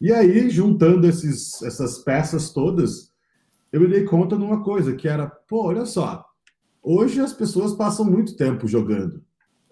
[0.01, 3.11] E aí, juntando esses, essas peças todas,
[3.71, 6.25] eu me dei conta de uma coisa, que era, pô, olha só,
[6.81, 9.23] hoje as pessoas passam muito tempo jogando.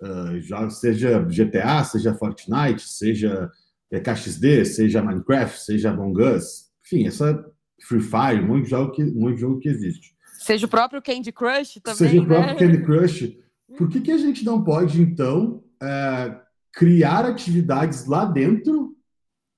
[0.01, 3.51] Uh, seja GTA, seja Fortnite, seja
[3.91, 7.43] KXD, seja Minecraft, seja Among Us, enfim, essa
[7.87, 10.15] Free Fire, de jogo que, de jogo que existe.
[10.39, 11.97] Seja o próprio Candy Crush também.
[11.97, 12.59] Seja o próprio né?
[12.59, 13.37] Candy Crush.
[13.77, 16.39] Por que, que a gente não pode, então, é,
[16.73, 18.95] criar atividades lá dentro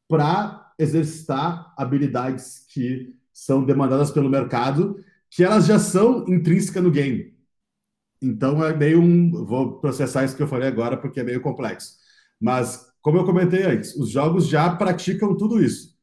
[0.08, 7.34] para exercitar habilidades que são demandadas pelo mercado, que elas já são intrínsecas no game.
[8.22, 9.32] Então é meio um.
[9.46, 11.94] Vou processar isso que eu falei agora, porque é meio complexo.
[12.40, 15.96] Mas, como eu comentei antes, os jogos já praticam tudo isso,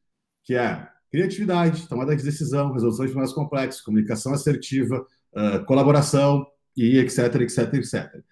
[0.44, 6.98] que é criatividade, tomada de decisão, resolução de problemas complexos, comunicação assertiva, uh, colaboração e
[6.98, 8.22] etc, etc, etc.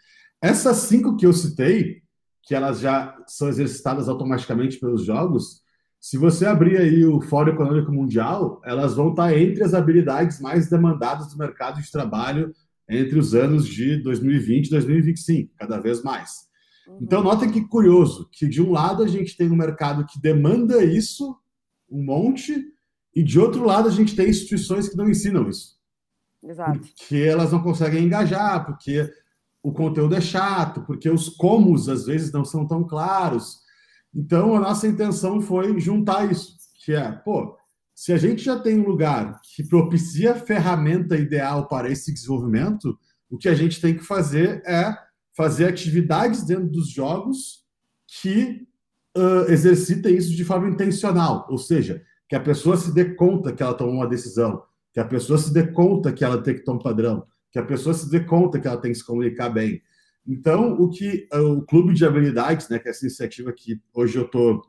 [0.43, 2.03] Essas cinco que eu citei,
[2.43, 5.63] que elas já são exercitadas automaticamente pelos jogos,
[5.99, 10.69] se você abrir aí o Fórum Econômico Mundial, elas vão estar entre as habilidades mais
[10.69, 12.53] demandadas do mercado de trabalho
[12.89, 16.47] entre os anos de 2020 e 2025, cada vez mais.
[16.87, 16.99] Uhum.
[17.01, 20.85] Então, notem que curioso, que de um lado a gente tem um mercado que demanda
[20.85, 21.37] isso,
[21.91, 22.73] um monte,
[23.15, 25.79] e de outro lado a gente tem instituições que não ensinam isso.
[26.43, 26.79] Exato.
[26.79, 29.11] Porque elas não conseguem engajar, porque
[29.63, 33.61] o conteúdo é chato, porque os comos às vezes não são tão claros.
[34.15, 37.57] Então, a nossa intenção foi juntar isso, que é, pô,
[37.95, 42.99] se a gente já tem um lugar que propicia a ferramenta ideal para esse desenvolvimento,
[43.31, 44.97] o que a gente tem que fazer é
[45.37, 47.65] fazer atividades dentro dos jogos
[48.21, 48.67] que
[49.17, 53.63] uh, exercitem isso de forma intencional, ou seja, que a pessoa se dê conta que
[53.63, 56.71] ela tomou uma decisão, que a pessoa se dê conta que ela tem que ter
[56.71, 59.83] um padrão, que a pessoa se dê conta que ela tem que se comunicar bem.
[60.27, 64.17] Então, o que uh, o Clube de Habilidades, né, que é essa iniciativa que hoje
[64.17, 64.63] eu estou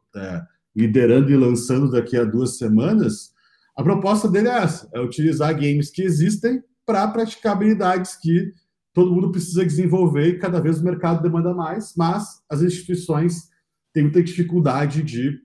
[0.75, 3.33] liderando e lançando daqui a duas semanas,
[3.75, 8.51] a proposta dele é essa: é utilizar games que existem para praticar habilidades que
[8.93, 13.49] todo mundo precisa desenvolver e cada vez o mercado demanda mais, mas as instituições
[13.91, 15.41] têm muita dificuldade de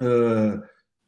[0.00, 0.62] uh,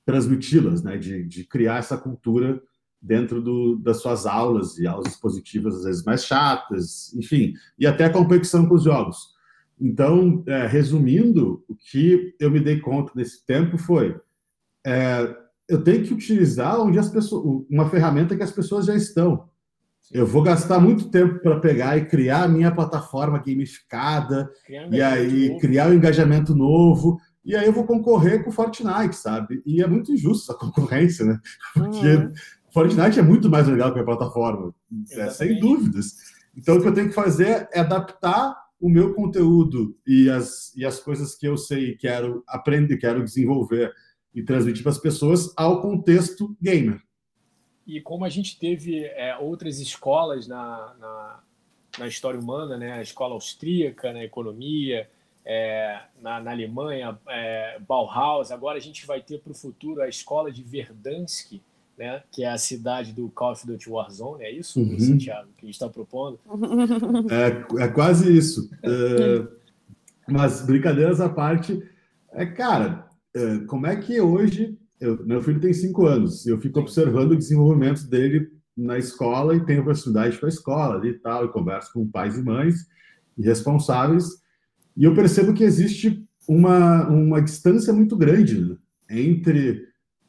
[0.04, 2.60] transmiti-las, né, de, de, criar essa cultura
[3.00, 8.04] dentro do, das suas aulas e aulas expositivas às vezes mais chatas, enfim, e até
[8.04, 9.33] a competição com os jogos.
[9.80, 14.16] Então, é, resumindo, o que eu me dei conta nesse tempo foi
[14.86, 15.34] é,
[15.68, 19.48] eu tenho que utilizar onde as pessoas, uma ferramenta que as pessoas já estão.
[20.12, 24.50] Eu vou gastar muito tempo para pegar e criar a minha plataforma gamificada
[24.90, 25.60] e aí novo.
[25.60, 27.18] criar um engajamento novo.
[27.42, 29.62] E aí eu vou concorrer com o Fortnite, sabe?
[29.64, 31.40] E é muito injusto essa concorrência, né?
[31.72, 32.32] Porque uhum.
[32.70, 34.74] Fortnite é muito mais legal que a plataforma,
[35.12, 36.14] é, sem dúvidas.
[36.56, 40.84] Então o que eu tenho que fazer é adaptar o meu conteúdo e as, e
[40.84, 43.94] as coisas que eu sei e quero aprender, quero desenvolver
[44.34, 47.00] e transmitir para as pessoas ao contexto gamer.
[47.86, 51.42] E como a gente teve é, outras escolas na, na,
[51.98, 52.92] na, história humana, né?
[52.92, 55.08] a escola austríaca na economia,
[55.46, 60.08] é, na, na, Alemanha, é, Bauhaus, agora a gente vai ter para o futuro a
[60.10, 61.58] escola de Verdansk,
[61.98, 62.22] né?
[62.30, 64.98] que é a cidade do Call of Duty Warzone, é isso, uhum.
[64.98, 66.38] Santiago, que a gente está propondo?
[67.30, 68.70] É, é quase isso.
[68.82, 69.46] É,
[70.28, 71.82] mas brincadeiras à parte,
[72.32, 74.78] é, cara, é, como é que hoje.
[75.00, 79.64] Eu, meu filho tem cinco anos, eu fico observando o desenvolvimento dele na escola e
[79.64, 82.86] tenho proximidade com a escola e tal, e converso com pais e mães
[83.36, 84.24] e responsáveis,
[84.96, 88.76] e eu percebo que existe uma, uma distância muito grande
[89.10, 89.86] entre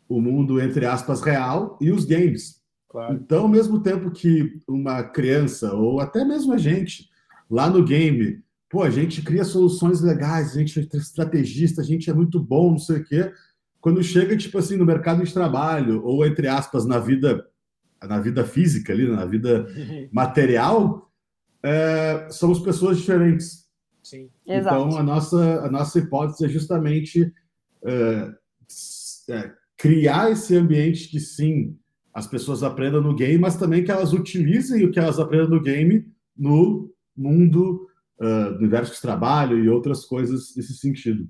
[0.07, 2.61] o mundo, entre aspas, real e os games.
[2.89, 3.15] Claro.
[3.15, 7.09] Então, ao mesmo tempo que uma criança, ou até mesmo a gente,
[7.49, 12.09] lá no game, pô, a gente cria soluções legais, a gente é estrategista, a gente
[12.09, 13.31] é muito bom, não sei o quê.
[13.81, 17.45] Quando chega, tipo assim, no mercado de trabalho, ou entre aspas, na vida,
[18.01, 19.67] na vida física ali, na vida
[20.11, 21.11] material,
[21.61, 23.65] é, somos pessoas diferentes.
[24.01, 24.29] Sim.
[24.45, 27.33] Então, a nossa, a nossa hipótese é justamente
[27.83, 28.31] é,
[29.29, 31.77] é, criar esse ambiente que sim,
[32.13, 35.61] as pessoas aprendam no game, mas também que elas utilizem o que elas aprendem no
[35.61, 37.87] game no mundo
[38.19, 41.27] uh, do universo de trabalho e outras coisas nesse sentido.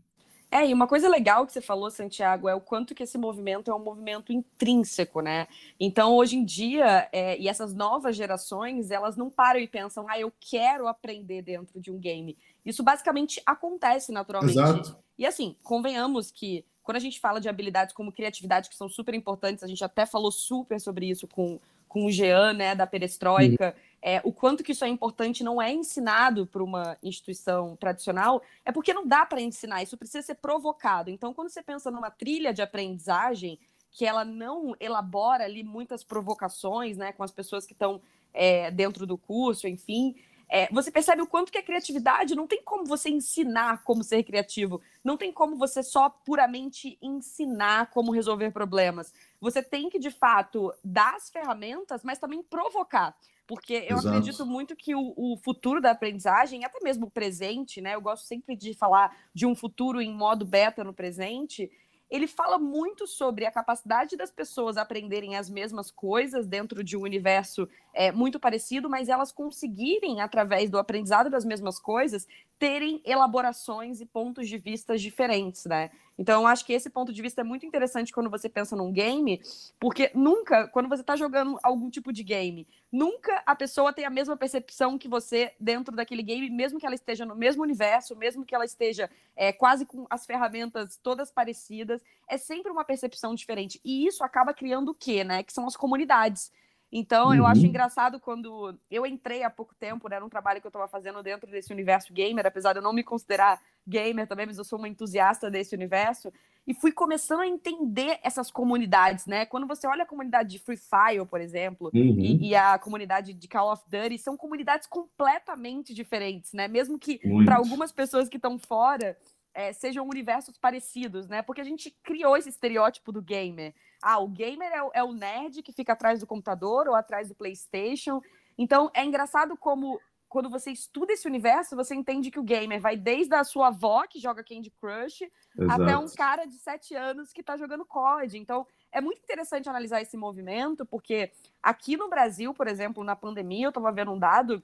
[0.52, 3.70] É, e uma coisa legal que você falou, Santiago, é o quanto que esse movimento
[3.70, 5.48] é um movimento intrínseco, né?
[5.78, 10.18] Então, hoje em dia, é, e essas novas gerações, elas não param e pensam, ah,
[10.18, 12.38] eu quero aprender dentro de um game.
[12.66, 14.58] Isso basicamente acontece naturalmente.
[14.58, 14.98] Exato.
[15.18, 19.16] E assim, convenhamos que quando a gente fala de habilidades como criatividade, que são super
[19.16, 23.76] importantes, a gente até falou super sobre isso com, com o Jean, né, da perestroika,
[23.76, 24.00] uhum.
[24.04, 28.72] é, o quanto que isso é importante não é ensinado por uma instituição tradicional, é
[28.72, 31.10] porque não dá para ensinar, isso precisa ser provocado.
[31.10, 33.60] Então, quando você pensa numa trilha de aprendizagem,
[33.92, 38.00] que ela não elabora ali muitas provocações, né, com as pessoas que estão
[38.32, 40.16] é, dentro do curso, enfim,
[40.48, 44.24] é, você percebe o quanto que a criatividade não tem como você ensinar como ser
[44.24, 49.14] criativo, não tem como você só puramente ensinar como resolver problemas.
[49.42, 53.16] Você tem que, de fato, dar as ferramentas, mas também provocar.
[53.48, 54.08] Porque eu Exato.
[54.08, 57.94] acredito muito que o, o, futuro da aprendizagem, até mesmo o presente, né?
[57.94, 61.72] Eu gosto sempre de falar de um futuro em modo beta no presente,
[62.10, 67.02] ele fala muito sobre a capacidade das pessoas aprenderem as mesmas coisas dentro de um
[67.02, 72.28] universo é, muito parecido, mas elas conseguirem, através do aprendizado das mesmas coisas,
[72.58, 75.92] terem elaborações e pontos de vista diferentes, né?
[76.18, 78.92] Então, eu acho que esse ponto de vista é muito interessante quando você pensa num
[78.92, 79.42] game,
[79.78, 84.10] porque nunca, quando você está jogando algum tipo de game, nunca a pessoa tem a
[84.10, 88.46] mesma percepção que você dentro daquele game, mesmo que ela esteja no mesmo universo, mesmo
[88.46, 93.82] que ela esteja é, quase com as ferramentas todas parecidas, é sempre uma percepção diferente.
[93.84, 95.44] E isso acaba criando o quê, né?
[95.44, 96.50] Que são as comunidades.
[96.92, 97.36] Então, uhum.
[97.36, 97.68] eu acho uhum.
[97.68, 101.50] engraçado quando eu entrei há pouco tempo, né, num trabalho que eu estava fazendo dentro
[101.50, 104.88] desse universo gamer, apesar de eu não me considerar gamer também, mas eu sou uma
[104.88, 106.32] entusiasta desse universo,
[106.68, 109.46] e fui começando a entender essas comunidades, né?
[109.46, 112.20] Quando você olha a comunidade de Free Fire, por exemplo, uhum.
[112.20, 116.68] e, e, a comunidade de Call of Duty, são comunidades completamente diferentes, né?
[116.68, 119.16] Mesmo que para algumas pessoas que estão fora,
[119.56, 121.42] é, sejam universos parecidos, né?
[121.42, 123.74] Porque a gente criou esse estereótipo do gamer.
[124.04, 127.30] Ah, o gamer é o, é o nerd que fica atrás do computador ou atrás
[127.30, 128.22] do PlayStation.
[128.58, 132.98] Então, é engraçado como quando você estuda esse universo, você entende que o gamer vai
[132.98, 135.22] desde a sua avó, que joga Candy Crush,
[135.58, 135.82] Exato.
[135.82, 138.38] até um cara de 7 anos que está jogando COD.
[138.38, 141.32] Então, é muito interessante analisar esse movimento, porque
[141.64, 144.62] aqui no Brasil, por exemplo, na pandemia, eu estava vendo um dado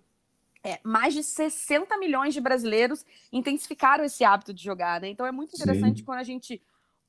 [0.64, 5.09] é, mais de 60 milhões de brasileiros intensificaram esse hábito de jogar, né?
[5.09, 6.05] Então é muito interessante Sim.
[6.05, 6.62] quando a gente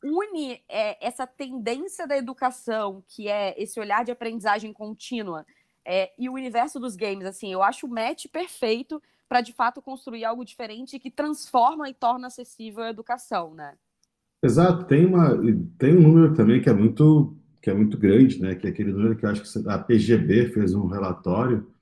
[0.03, 5.46] une é, essa tendência da educação, que é esse olhar de aprendizagem contínua,
[5.84, 7.26] é, e o universo dos games.
[7.26, 11.94] Assim, eu acho o match perfeito para de fato construir algo diferente que transforma e
[11.94, 13.74] torna acessível a educação, né?
[14.42, 14.84] Exato.
[14.84, 15.36] Tem uma
[15.78, 18.55] tem um número também que é muito que é muito grande, né?
[18.57, 21.72] Que é aquele número que eu acho que a PGB fez um relatório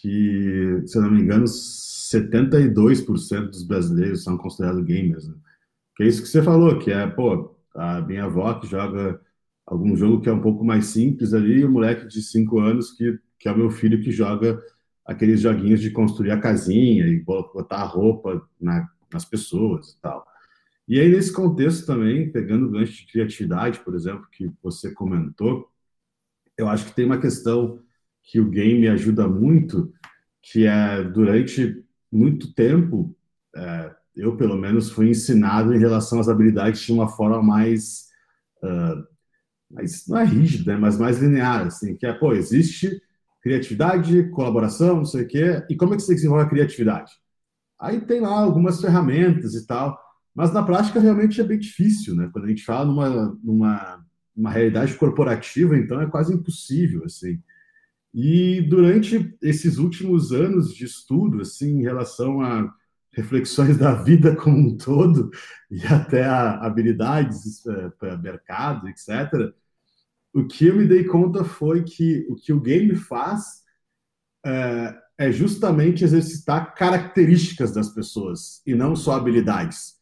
[0.00, 5.28] que, se eu não me engano, 72% dos brasileiros são considerados gamers.
[5.28, 5.34] Né?
[5.96, 9.20] Que é isso que você falou, que é, pô, a minha avó que joga
[9.66, 12.92] algum jogo que é um pouco mais simples ali, e o moleque de 5 anos
[12.92, 14.62] que, que é o meu filho que joga
[15.04, 20.26] aqueles joguinhos de construir a casinha e botar a roupa na, nas pessoas e tal.
[20.86, 25.70] E aí, nesse contexto também, pegando o gancho de criatividade, por exemplo, que você comentou,
[26.56, 27.82] eu acho que tem uma questão
[28.28, 29.90] que o game ajuda muito,
[30.42, 33.16] que é durante muito tempo,
[33.56, 38.08] é, eu pelo menos fui ensinado em relação às habilidades de uma forma mais,
[38.62, 39.02] uh,
[39.70, 43.00] mais não é rígida, né, mas mais linear, assim, que é, pô, existe
[43.42, 47.12] criatividade, colaboração, não sei o quê, e como é que você desenvolve a criatividade?
[47.80, 49.98] Aí tem lá algumas ferramentas e tal,
[50.34, 52.28] mas na prática realmente é bem difícil, né?
[52.30, 54.04] Quando a gente fala numa, numa,
[54.36, 57.40] numa realidade corporativa, então é quase impossível, assim.
[58.20, 62.68] E durante esses últimos anos de estudo, assim, em relação a
[63.12, 65.30] reflexões da vida como um todo
[65.70, 69.54] e até habilidades é, para mercado, etc.,
[70.34, 73.62] o que eu me dei conta foi que o que o game faz
[74.44, 79.94] é, é justamente exercitar características das pessoas e não só habilidades.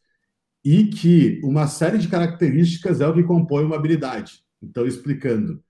[0.65, 4.43] E que uma série de características é o que compõe uma habilidade.
[4.59, 5.63] Então, explicando,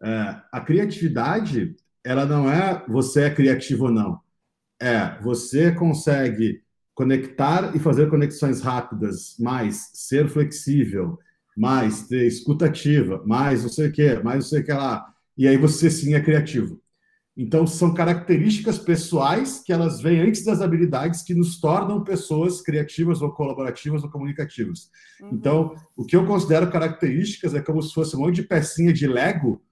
[0.00, 1.76] é, a criatividade,
[2.08, 4.18] ela não é você é criativo ou não.
[4.80, 6.62] É, você consegue
[6.94, 11.18] conectar e fazer conexões rápidas, mais ser flexível,
[11.54, 15.06] mais ter escuta ativa, mais não sei o que, mais não sei o que lá.
[15.36, 16.80] E aí você sim é criativo.
[17.36, 23.20] Então, são características pessoais que elas vêm antes das habilidades que nos tornam pessoas criativas
[23.20, 24.88] ou colaborativas ou comunicativas.
[25.20, 25.30] Uhum.
[25.34, 29.06] Então, o que eu considero características é como se fosse um monte de pecinha de
[29.06, 29.62] Lego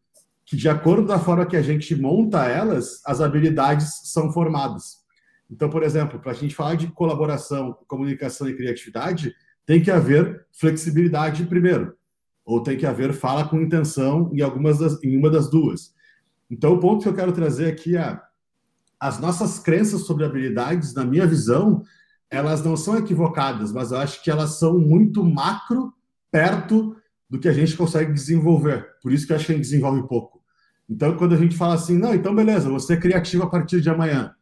[0.47, 5.05] que, de acordo da forma que a gente monta elas, as habilidades são formadas.
[5.51, 9.35] Então, por exemplo, para a gente falar de colaboração, comunicação e criatividade,
[9.67, 11.97] tem que haver flexibilidade primeiro,
[12.45, 15.93] ou tem que haver fala com intenção em algumas das, em uma das duas.
[16.49, 18.21] Então, o ponto que eu quero trazer aqui é
[19.01, 21.83] as nossas crenças sobre habilidades, na minha visão,
[22.31, 25.93] elas não são equivocadas, mas eu acho que elas são muito macro
[26.31, 26.97] perto
[27.29, 28.87] do que a gente consegue desenvolver.
[29.03, 30.36] Por isso que eu acho que a gente desenvolve pouco.
[30.89, 33.91] Então, quando a gente fala assim, não, então beleza, você é criativo a partir de
[33.91, 34.35] amanhã.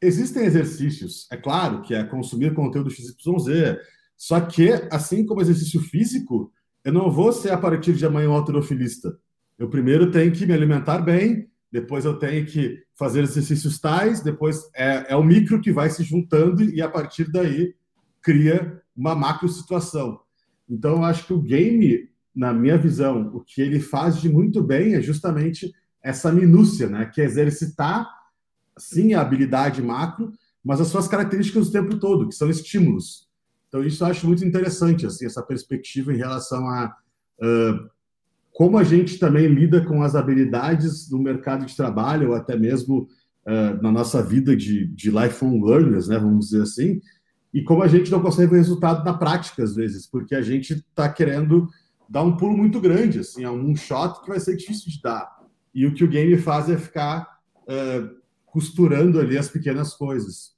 [0.00, 3.78] Existem exercícios, é claro, que é consumir conteúdo XYZ,
[4.16, 6.52] só que, assim como exercício físico,
[6.84, 9.16] eu não vou ser a partir de amanhã um alterofilista.
[9.58, 14.68] Eu primeiro tenho que me alimentar bem, depois eu tenho que fazer exercícios tais, depois
[14.74, 17.74] é, é o micro que vai se juntando e a partir daí
[18.22, 20.20] cria uma macro situação.
[20.68, 22.08] Então, eu acho que o game,
[22.38, 27.06] na minha visão, o que ele faz de muito bem é justamente essa minúcia, né?
[27.06, 28.08] Que é exercitar,
[28.78, 30.32] sim, a habilidade macro,
[30.64, 33.26] mas as suas características o tempo todo, que são estímulos.
[33.66, 36.94] Então, isso eu acho muito interessante, assim, essa perspectiva em relação a
[37.42, 37.90] uh,
[38.52, 43.08] como a gente também lida com as habilidades do mercado de trabalho, ou até mesmo
[43.46, 47.00] uh, na nossa vida de, de lifelong learners, né, vamos dizer assim,
[47.52, 50.74] e como a gente não consegue ver resultado na prática, às vezes, porque a gente
[50.74, 51.68] está querendo
[52.08, 55.46] dar um pulo muito grande, assim, é um shot que vai ser difícil de dar.
[55.74, 60.56] E o que o game faz é ficar uh, costurando ali as pequenas coisas.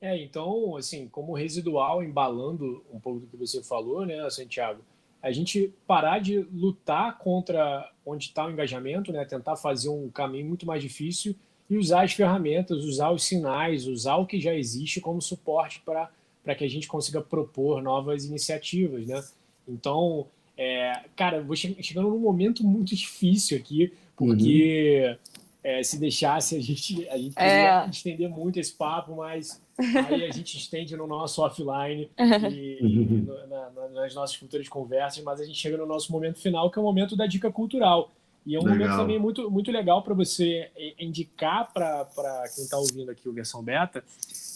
[0.00, 4.80] É, então, assim, como residual, embalando um pouco do que você falou, né, Santiago,
[5.20, 10.46] a gente parar de lutar contra onde está o engajamento, né, tentar fazer um caminho
[10.46, 11.34] muito mais difícil
[11.68, 16.54] e usar as ferramentas, usar os sinais, usar o que já existe como suporte para
[16.56, 19.22] que a gente consiga propor novas iniciativas, né?
[19.66, 20.26] Então,
[20.58, 25.16] é, cara, vou che chegando num momento muito difícil aqui, porque uhum.
[25.62, 27.88] é, se deixasse a gente, a gente é.
[27.88, 29.62] estender muito esse papo, mas
[30.08, 32.10] Aí a gente estende no nosso offline
[32.50, 36.40] e, e na, na, nas nossas futuras conversas, mas a gente chega no nosso momento
[36.40, 38.10] final, que é o momento da dica cultural.
[38.44, 38.78] E é um legal.
[38.78, 42.08] momento também muito, muito legal para você indicar para
[42.54, 44.02] quem está ouvindo aqui o versão beta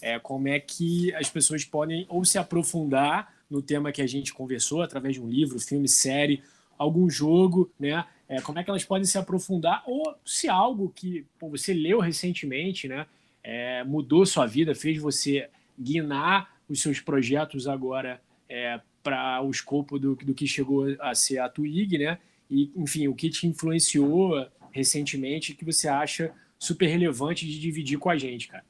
[0.01, 4.33] é, como é que as pessoas podem ou se aprofundar no tema que a gente
[4.33, 6.43] conversou, através de um livro, filme, série,
[6.77, 8.05] algum jogo, né?
[8.29, 12.01] É, como é que elas podem se aprofundar, ou se algo que pô, você leu
[12.01, 13.07] recentemente, né?
[13.43, 15.49] é, mudou sua vida, fez você
[15.79, 21.39] guinar os seus projetos agora é, para o escopo do, do que chegou a ser
[21.39, 22.19] a Twig, né?
[22.51, 28.11] E, enfim, o que te influenciou recentemente que você acha super relevante de dividir com
[28.11, 28.65] a gente, cara.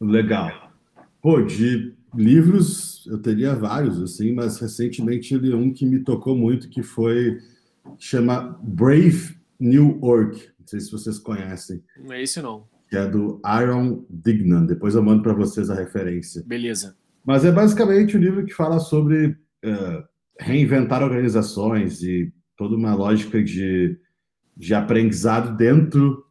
[0.00, 0.72] Legal.
[1.26, 6.68] Pô, de livros eu teria vários, assim, mas recentemente li um que me tocou muito,
[6.68, 7.40] que foi
[7.98, 10.48] chama Brave New York.
[10.56, 11.82] Não sei se vocês conhecem.
[11.98, 14.66] Não é esse não que é do Aaron Dignan.
[14.66, 16.44] Depois eu mando para vocês a referência.
[16.46, 16.96] Beleza.
[17.24, 20.04] Mas é basicamente um livro que fala sobre uh,
[20.38, 23.98] reinventar organizações e toda uma lógica de,
[24.56, 26.24] de aprendizado dentro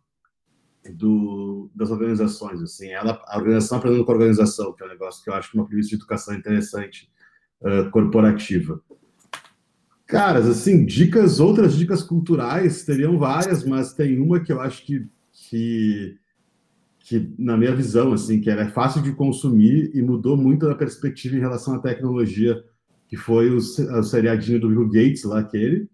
[0.94, 2.62] do, das organizações.
[2.62, 5.56] Assim, ela, a organização aprendendo com a organização, que é um negócio que eu acho
[5.56, 7.10] uma premissa de educação interessante
[7.62, 8.82] uh, corporativa.
[10.06, 15.08] Caras, assim, dicas, outras dicas culturais teriam várias, mas tem uma que eu acho que,
[15.32, 16.20] que
[17.06, 20.74] que, na minha visão, assim, que ela é fácil de consumir e mudou muito a
[20.74, 22.64] perspectiva em relação à tecnologia,
[23.08, 25.88] que foi o, o seriadinho do Bill Gates lá, aquele.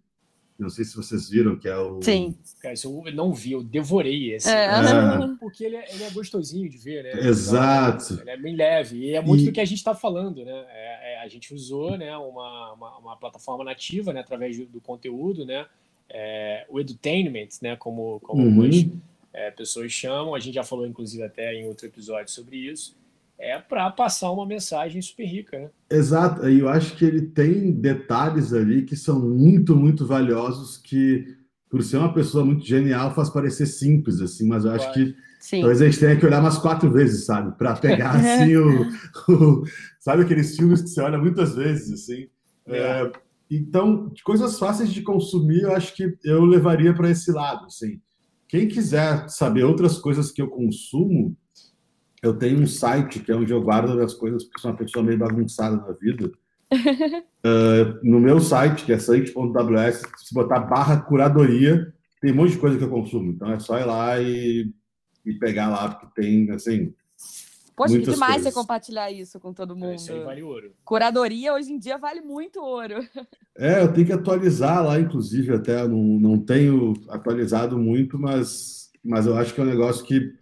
[0.62, 2.02] Não sei se vocês viram, que é o.
[2.02, 2.36] Sim.
[2.62, 4.50] Cara, isso eu não vi, eu devorei esse.
[4.50, 4.66] É.
[4.66, 5.36] é.
[5.40, 7.28] Porque ele é, ele é, gostosinho de ver, né?
[7.28, 8.20] Exato.
[8.22, 8.98] Ele é bem leve.
[8.98, 9.46] E é muito e...
[9.48, 10.66] do que a gente está falando, né?
[10.70, 14.82] É, é, a gente usou né, uma, uma, uma, plataforma nativa, né, através do, do
[14.82, 15.66] conteúdo, né?
[16.10, 17.76] É, o edutainment, né?
[17.76, 19.02] Como, como uhum
[19.34, 22.96] é, pessoas chamam, a gente já falou inclusive até em outro episódio sobre isso,
[23.42, 25.70] é para passar uma mensagem super rica, né?
[25.90, 31.26] Exato, e eu acho que ele tem detalhes ali que são muito, muito valiosos que,
[31.68, 35.62] por ser uma pessoa muito genial, faz parecer simples, assim, mas eu acho que Sim.
[35.62, 37.58] talvez a gente tenha que olhar umas quatro vezes, sabe?
[37.58, 38.88] Para pegar, assim, o,
[39.30, 39.64] o,
[40.00, 42.28] Sabe aqueles filmes que você olha muitas vezes, assim?
[42.68, 42.78] É.
[42.78, 43.12] É,
[43.50, 48.00] então, coisas fáceis de consumir, eu acho que eu levaria para esse lado, assim.
[48.48, 51.36] Quem quiser saber outras coisas que eu consumo,
[52.22, 55.04] eu tenho um site que é onde eu guardo as coisas, porque sou uma pessoa
[55.04, 56.32] meio bagunçada na vida.
[56.72, 61.92] uh, no meu site, que é site.ws, se botar barra curadoria,
[62.22, 63.32] tem um monte de coisa que eu consumo.
[63.32, 64.72] Então é só ir lá e,
[65.26, 66.94] e pegar lá, porque tem, assim,
[67.76, 68.54] Poxa, que demais coisas.
[68.54, 69.94] você compartilhar isso com todo mundo.
[69.94, 70.72] É, isso aí vale ouro.
[70.86, 72.96] Curadoria hoje em dia vale muito ouro.
[73.54, 79.28] É, eu tenho que atualizar lá, inclusive, até não, não tenho atualizado muito, mas, mas
[79.28, 80.34] eu acho que é um negócio que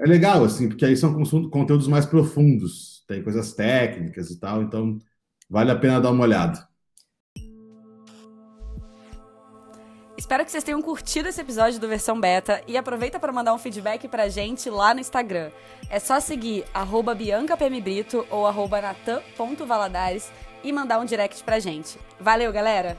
[0.00, 4.98] é legal, assim, porque aí são conteúdos mais profundos, tem coisas técnicas e tal, então
[5.48, 6.68] vale a pena dar uma olhada.
[10.16, 13.58] Espero que vocês tenham curtido esse episódio do Versão Beta e aproveita para mandar um
[13.58, 15.50] feedback pra gente lá no Instagram.
[15.88, 16.64] É só seguir
[17.16, 20.30] biancapmbrito ou natan.valadares
[20.62, 21.98] e mandar um direct pra gente.
[22.20, 22.98] Valeu, galera!